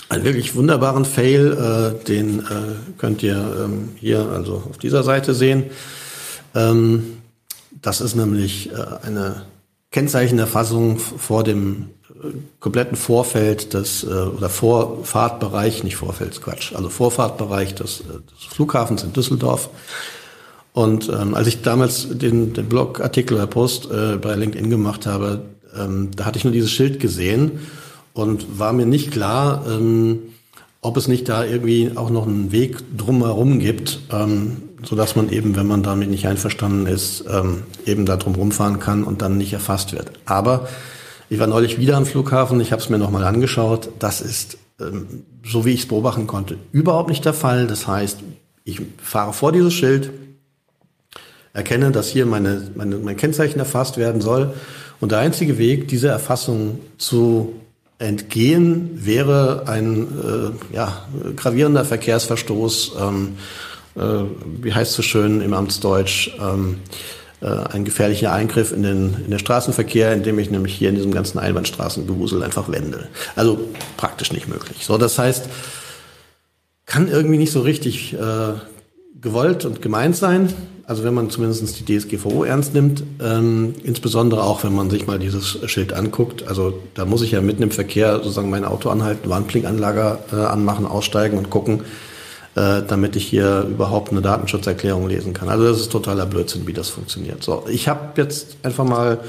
einen 0.09 0.23
wirklich 0.23 0.55
wunderbaren 0.55 1.05
Fail, 1.05 1.53
äh, 1.53 2.05
den 2.05 2.39
äh, 2.39 2.43
könnt 2.97 3.23
ihr 3.23 3.35
ähm, 3.63 3.89
hier 3.95 4.29
also 4.29 4.63
auf 4.69 4.77
dieser 4.77 5.03
Seite 5.03 5.33
sehen. 5.33 5.65
Ähm, 6.53 7.17
das 7.81 8.01
ist 8.01 8.15
nämlich 8.15 8.71
äh, 8.71 8.75
eine 9.03 9.43
Kennzeichenerfassung 9.91 10.97
vor 10.97 11.43
dem 11.43 11.89
äh, 12.09 12.29
kompletten 12.59 12.97
Vorfeld 12.97 13.73
des 13.73 14.03
äh, 14.03 14.07
oder 14.07 14.49
Vorfahrtbereich, 14.49 15.83
nicht 15.83 15.95
Vorfeld, 15.95 16.41
Quatsch, 16.41 16.73
also 16.73 16.89
Vorfahrtbereich 16.89 17.75
des, 17.75 18.01
äh, 18.01 18.03
des 18.03 18.45
Flughafens 18.49 19.03
in 19.03 19.13
Düsseldorf. 19.13 19.69
Und 20.75 21.07
ähm, 21.07 21.35
als 21.35 21.47
ich 21.47 21.61
damals 21.61 22.09
den, 22.09 22.51
den 22.51 22.65
Blogartikel 22.67 23.37
oder 23.37 23.47
Post 23.47 23.89
äh, 23.89 24.17
bei 24.17 24.35
LinkedIn 24.35 24.69
gemacht 24.69 25.05
habe, 25.05 25.45
ähm, 25.73 26.09
da 26.13 26.25
hatte 26.25 26.37
ich 26.37 26.43
nur 26.43 26.51
dieses 26.51 26.69
Schild 26.69 26.99
gesehen 26.99 27.59
und 28.11 28.59
war 28.59 28.73
mir 28.73 28.85
nicht 28.85 29.09
klar, 29.09 29.65
ähm, 29.69 30.19
ob 30.81 30.97
es 30.97 31.07
nicht 31.07 31.29
da 31.29 31.45
irgendwie 31.45 31.93
auch 31.95 32.09
noch 32.09 32.27
einen 32.27 32.51
Weg 32.51 32.79
drumherum 32.97 33.59
gibt, 33.59 34.01
ähm, 34.11 34.63
so 34.83 34.97
dass 34.97 35.15
man 35.15 35.29
eben, 35.29 35.55
wenn 35.55 35.65
man 35.65 35.81
damit 35.81 36.09
nicht 36.09 36.27
einverstanden 36.27 36.87
ist, 36.87 37.23
ähm, 37.31 37.63
eben 37.85 38.05
da 38.05 38.17
drum 38.17 38.35
rumfahren 38.35 38.81
kann 38.81 39.05
und 39.05 39.21
dann 39.21 39.37
nicht 39.37 39.53
erfasst 39.53 39.93
wird. 39.93 40.11
Aber 40.25 40.67
ich 41.29 41.39
war 41.39 41.47
neulich 41.47 41.79
wieder 41.79 41.95
am 41.95 42.05
Flughafen, 42.05 42.59
ich 42.59 42.73
habe 42.73 42.81
es 42.81 42.89
mir 42.89 42.97
nochmal 42.97 43.23
angeschaut. 43.23 43.91
Das 43.99 44.19
ist, 44.19 44.57
ähm, 44.81 45.23
so 45.41 45.63
wie 45.63 45.71
ich 45.71 45.83
es 45.83 45.87
beobachten 45.87 46.27
konnte, 46.27 46.57
überhaupt 46.73 47.07
nicht 47.07 47.23
der 47.23 47.33
Fall. 47.33 47.65
Das 47.65 47.87
heißt, 47.87 48.19
ich 48.65 48.81
fahre 48.97 49.31
vor 49.31 49.53
dieses 49.53 49.73
Schild, 49.73 50.11
erkenne, 51.55 51.91
dass 51.91 52.09
hier 52.09 52.25
meine, 52.25 52.69
meine, 52.75 52.97
mein 52.97 53.17
Kennzeichen 53.17 53.59
erfasst 53.59 53.97
werden 53.97 54.21
soll. 54.21 54.53
Und 54.99 55.11
der 55.11 55.19
einzige 55.19 55.57
Weg, 55.57 55.87
diese 55.87 56.09
Erfassung 56.09 56.79
zu 56.97 57.53
entgehen, 57.97 58.91
wäre 58.93 59.63
ein 59.67 60.07
äh, 60.71 60.75
ja, 60.75 61.05
gravierender 61.35 61.85
Verkehrsverstoß. 61.85 62.91
Ähm, 62.99 63.37
äh, 63.95 64.01
wie 64.61 64.73
heißt 64.73 64.91
es 64.91 64.97
so 64.97 65.01
schön 65.01 65.41
im 65.41 65.53
Amtsdeutsch, 65.53 66.31
ähm, 66.39 66.79
äh, 67.41 67.47
ein 67.47 67.85
gefährlicher 67.85 68.33
Eingriff 68.33 68.73
in 68.73 68.83
den, 68.83 69.15
in 69.23 69.29
den 69.29 69.39
Straßenverkehr, 69.39 70.11
indem 70.13 70.39
ich 70.39 70.51
nämlich 70.51 70.75
hier 70.75 70.89
in 70.89 70.95
diesem 70.95 71.13
ganzen 71.13 71.39
Einbahnstraßengewusel 71.39 72.43
einfach 72.43 72.69
wende. 72.69 73.07
Also 73.37 73.59
praktisch 73.95 74.33
nicht 74.33 74.49
möglich. 74.49 74.85
So, 74.85 74.97
das 74.97 75.17
heißt, 75.17 75.47
kann 76.85 77.07
irgendwie 77.07 77.37
nicht 77.37 77.53
so 77.53 77.61
richtig 77.61 78.13
äh, 78.13 78.53
gewollt 79.21 79.63
und 79.63 79.81
gemeint 79.81 80.17
sein. 80.17 80.53
Also 80.87 81.03
wenn 81.03 81.15
man 81.15 81.31
zumindest 81.31 81.79
die 81.79 81.97
DSGVO 81.97 82.43
ernst 82.43 82.75
nimmt, 82.75 83.03
ähm, 83.19 83.73
insbesondere 83.83 84.43
auch 84.43 84.63
wenn 84.63 84.75
man 84.75 84.91
sich 84.91 85.07
mal 85.07 85.17
dieses 85.17 85.57
Schild 85.69 85.93
anguckt. 85.93 86.47
Also 86.47 86.79
da 86.93 87.05
muss 87.05 87.23
ich 87.23 87.31
ja 87.31 87.41
mitten 87.41 87.63
im 87.63 87.71
Verkehr 87.71 88.17
sozusagen 88.17 88.51
mein 88.51 88.65
Auto 88.65 88.89
anhalten, 88.89 89.27
Warnblinkanlage 89.27 90.19
äh, 90.31 90.35
anmachen, 90.35 90.85
aussteigen 90.85 91.39
und 91.39 91.49
gucken, 91.49 91.81
äh, 92.53 92.83
damit 92.87 93.15
ich 93.15 93.25
hier 93.25 93.65
überhaupt 93.67 94.11
eine 94.11 94.21
Datenschutzerklärung 94.21 95.07
lesen 95.07 95.33
kann. 95.33 95.49
Also 95.49 95.67
das 95.67 95.79
ist 95.79 95.91
totaler 95.91 96.27
Blödsinn, 96.27 96.67
wie 96.67 96.73
das 96.73 96.89
funktioniert. 96.89 97.43
So, 97.43 97.65
ich 97.67 97.87
habe 97.87 98.21
jetzt 98.21 98.57
einfach 98.61 98.85
mal 98.85 99.21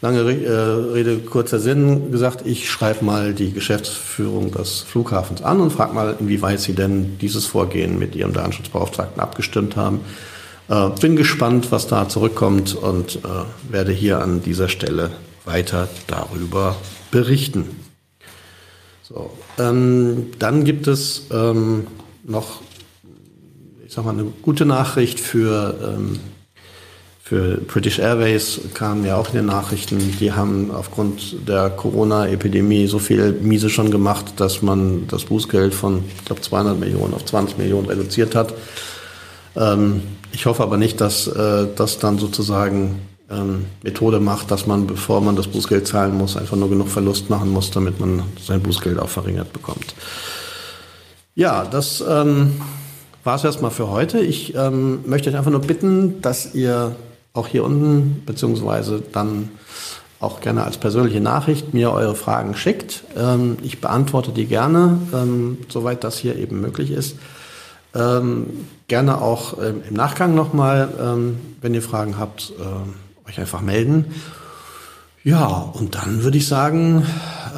lange 0.00 0.20
äh, 0.20 0.50
Rede, 0.92 1.18
kurzer 1.18 1.58
Sinn 1.58 2.12
gesagt, 2.12 2.46
ich 2.46 2.70
schreibe 2.70 3.04
mal 3.04 3.34
die 3.34 3.52
Geschäftsführung 3.52 4.52
des 4.52 4.80
Flughafens 4.82 5.42
an 5.42 5.60
und 5.60 5.72
frage 5.72 5.92
mal, 5.92 6.14
inwieweit 6.20 6.60
sie 6.60 6.74
denn 6.74 7.18
dieses 7.18 7.46
Vorgehen 7.46 7.98
mit 7.98 8.14
ihrem 8.14 8.32
Datenschutzbeauftragten 8.32 9.20
abgestimmt 9.20 9.74
haben. 9.74 10.00
Äh, 10.68 10.90
bin 11.00 11.16
gespannt, 11.16 11.70
was 11.70 11.86
da 11.86 12.08
zurückkommt 12.08 12.74
und 12.74 13.16
äh, 13.16 13.72
werde 13.72 13.92
hier 13.92 14.20
an 14.20 14.42
dieser 14.42 14.68
Stelle 14.68 15.10
weiter 15.44 15.88
darüber 16.06 16.76
berichten. 17.10 17.66
So, 19.02 19.30
ähm, 19.58 20.28
dann 20.38 20.64
gibt 20.64 20.86
es 20.86 21.26
ähm, 21.30 21.86
noch, 22.24 22.62
ich 23.86 23.92
sag 23.92 24.04
mal, 24.06 24.12
eine 24.12 24.24
gute 24.42 24.64
Nachricht 24.64 25.20
für 25.20 25.96
ähm, 25.96 26.18
für 27.26 27.56
British 27.56 27.98
Airways 28.00 28.60
kam 28.74 29.06
ja 29.06 29.16
auch 29.16 29.28
in 29.28 29.36
den 29.36 29.46
Nachrichten, 29.46 29.98
die 30.20 30.32
haben 30.32 30.70
aufgrund 30.70 31.48
der 31.48 31.70
Corona-Epidemie 31.70 32.86
so 32.86 32.98
viel 32.98 33.32
Miese 33.32 33.70
schon 33.70 33.90
gemacht, 33.90 34.34
dass 34.36 34.60
man 34.60 35.06
das 35.08 35.24
Bußgeld 35.24 35.72
von, 35.72 36.04
ich 36.18 36.24
glaube, 36.26 36.42
200 36.42 36.78
Millionen 36.78 37.14
auf 37.14 37.24
20 37.24 37.56
Millionen 37.56 37.88
reduziert 37.88 38.34
hat. 38.34 38.52
Ähm, 39.56 40.02
ich 40.34 40.46
hoffe 40.46 40.62
aber 40.62 40.76
nicht, 40.76 41.00
dass 41.00 41.26
äh, 41.28 41.66
das 41.76 41.98
dann 41.98 42.18
sozusagen 42.18 43.00
ähm, 43.30 43.66
Methode 43.82 44.20
macht, 44.20 44.50
dass 44.50 44.66
man, 44.66 44.86
bevor 44.86 45.20
man 45.20 45.36
das 45.36 45.46
Bußgeld 45.46 45.86
zahlen 45.86 46.18
muss, 46.18 46.36
einfach 46.36 46.56
nur 46.56 46.68
genug 46.68 46.88
Verlust 46.88 47.30
machen 47.30 47.50
muss, 47.50 47.70
damit 47.70 48.00
man 48.00 48.22
sein 48.42 48.60
Bußgeld 48.60 48.98
auch 48.98 49.08
verringert 49.08 49.52
bekommt. 49.52 49.94
Ja, 51.36 51.64
das 51.64 52.02
ähm, 52.06 52.60
war 53.22 53.36
es 53.36 53.44
erstmal 53.44 53.70
für 53.70 53.88
heute. 53.88 54.20
Ich 54.20 54.54
ähm, 54.54 55.00
möchte 55.06 55.30
euch 55.30 55.36
einfach 55.36 55.50
nur 55.50 55.60
bitten, 55.60 56.20
dass 56.20 56.54
ihr 56.54 56.96
auch 57.32 57.46
hier 57.46 57.64
unten, 57.64 58.22
beziehungsweise 58.26 59.02
dann 59.12 59.50
auch 60.20 60.40
gerne 60.40 60.64
als 60.64 60.78
persönliche 60.78 61.20
Nachricht 61.20 61.74
mir 61.74 61.92
eure 61.92 62.14
Fragen 62.14 62.54
schickt. 62.54 63.04
Ähm, 63.16 63.56
ich 63.62 63.80
beantworte 63.80 64.32
die 64.32 64.46
gerne, 64.46 64.98
ähm, 65.12 65.58
soweit 65.68 66.02
das 66.02 66.18
hier 66.18 66.36
eben 66.36 66.60
möglich 66.60 66.90
ist. 66.90 67.16
Ähm, 67.94 68.46
gerne 68.88 69.20
auch 69.20 69.58
ähm, 69.58 69.82
im 69.88 69.94
Nachgang 69.94 70.34
nochmal, 70.34 70.88
ähm, 71.00 71.38
wenn 71.60 71.74
ihr 71.74 71.82
Fragen 71.82 72.18
habt, 72.18 72.52
äh, 72.58 73.28
euch 73.28 73.38
einfach 73.40 73.60
melden. 73.60 74.14
Ja, 75.22 75.46
und 75.46 75.94
dann 75.94 76.22
würde 76.22 76.36
ich 76.36 76.46
sagen, 76.46 77.06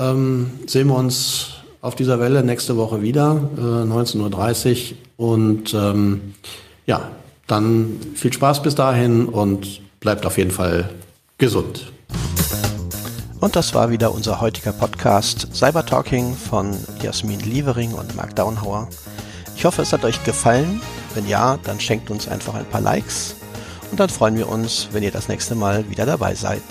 ähm, 0.00 0.50
sehen 0.66 0.88
wir 0.88 0.94
uns 0.94 1.54
auf 1.80 1.96
dieser 1.96 2.20
Welle 2.20 2.44
nächste 2.44 2.76
Woche 2.76 3.02
wieder, 3.02 3.40
äh, 3.56 3.60
19.30 3.60 4.92
Uhr. 5.18 5.28
Und 5.28 5.72
ja, 6.84 7.10
dann 7.46 7.96
viel 8.14 8.32
Spaß 8.32 8.62
bis 8.62 8.74
dahin 8.74 9.26
und 9.26 9.80
bleibt 9.98 10.26
auf 10.26 10.36
jeden 10.36 10.50
Fall 10.50 10.90
gesund. 11.38 11.90
Und 13.40 13.54
das 13.54 13.74
war 13.74 13.90
wieder 13.90 14.12
unser 14.12 14.40
heutiger 14.40 14.72
Podcast 14.72 15.48
Cyber 15.54 15.84
Talking 15.84 16.34
von 16.34 16.76
Jasmin 17.02 17.40
Lievering 17.40 17.92
und 17.92 18.16
Mark 18.16 18.34
Downhauer. 18.34 18.88
Ich 19.56 19.64
hoffe, 19.64 19.82
es 19.82 19.92
hat 19.92 20.04
euch 20.04 20.22
gefallen. 20.24 20.80
Wenn 21.16 21.26
ja, 21.26 21.58
dann 21.64 21.80
schenkt 21.80 22.10
uns 22.10 22.28
einfach 22.28 22.54
ein 22.54 22.66
paar 22.66 22.82
Likes 22.82 23.36
und 23.90 23.98
dann 23.98 24.10
freuen 24.10 24.36
wir 24.36 24.50
uns, 24.50 24.88
wenn 24.92 25.02
ihr 25.02 25.10
das 25.10 25.28
nächste 25.28 25.54
Mal 25.54 25.88
wieder 25.88 26.04
dabei 26.04 26.34
seid. 26.34 26.62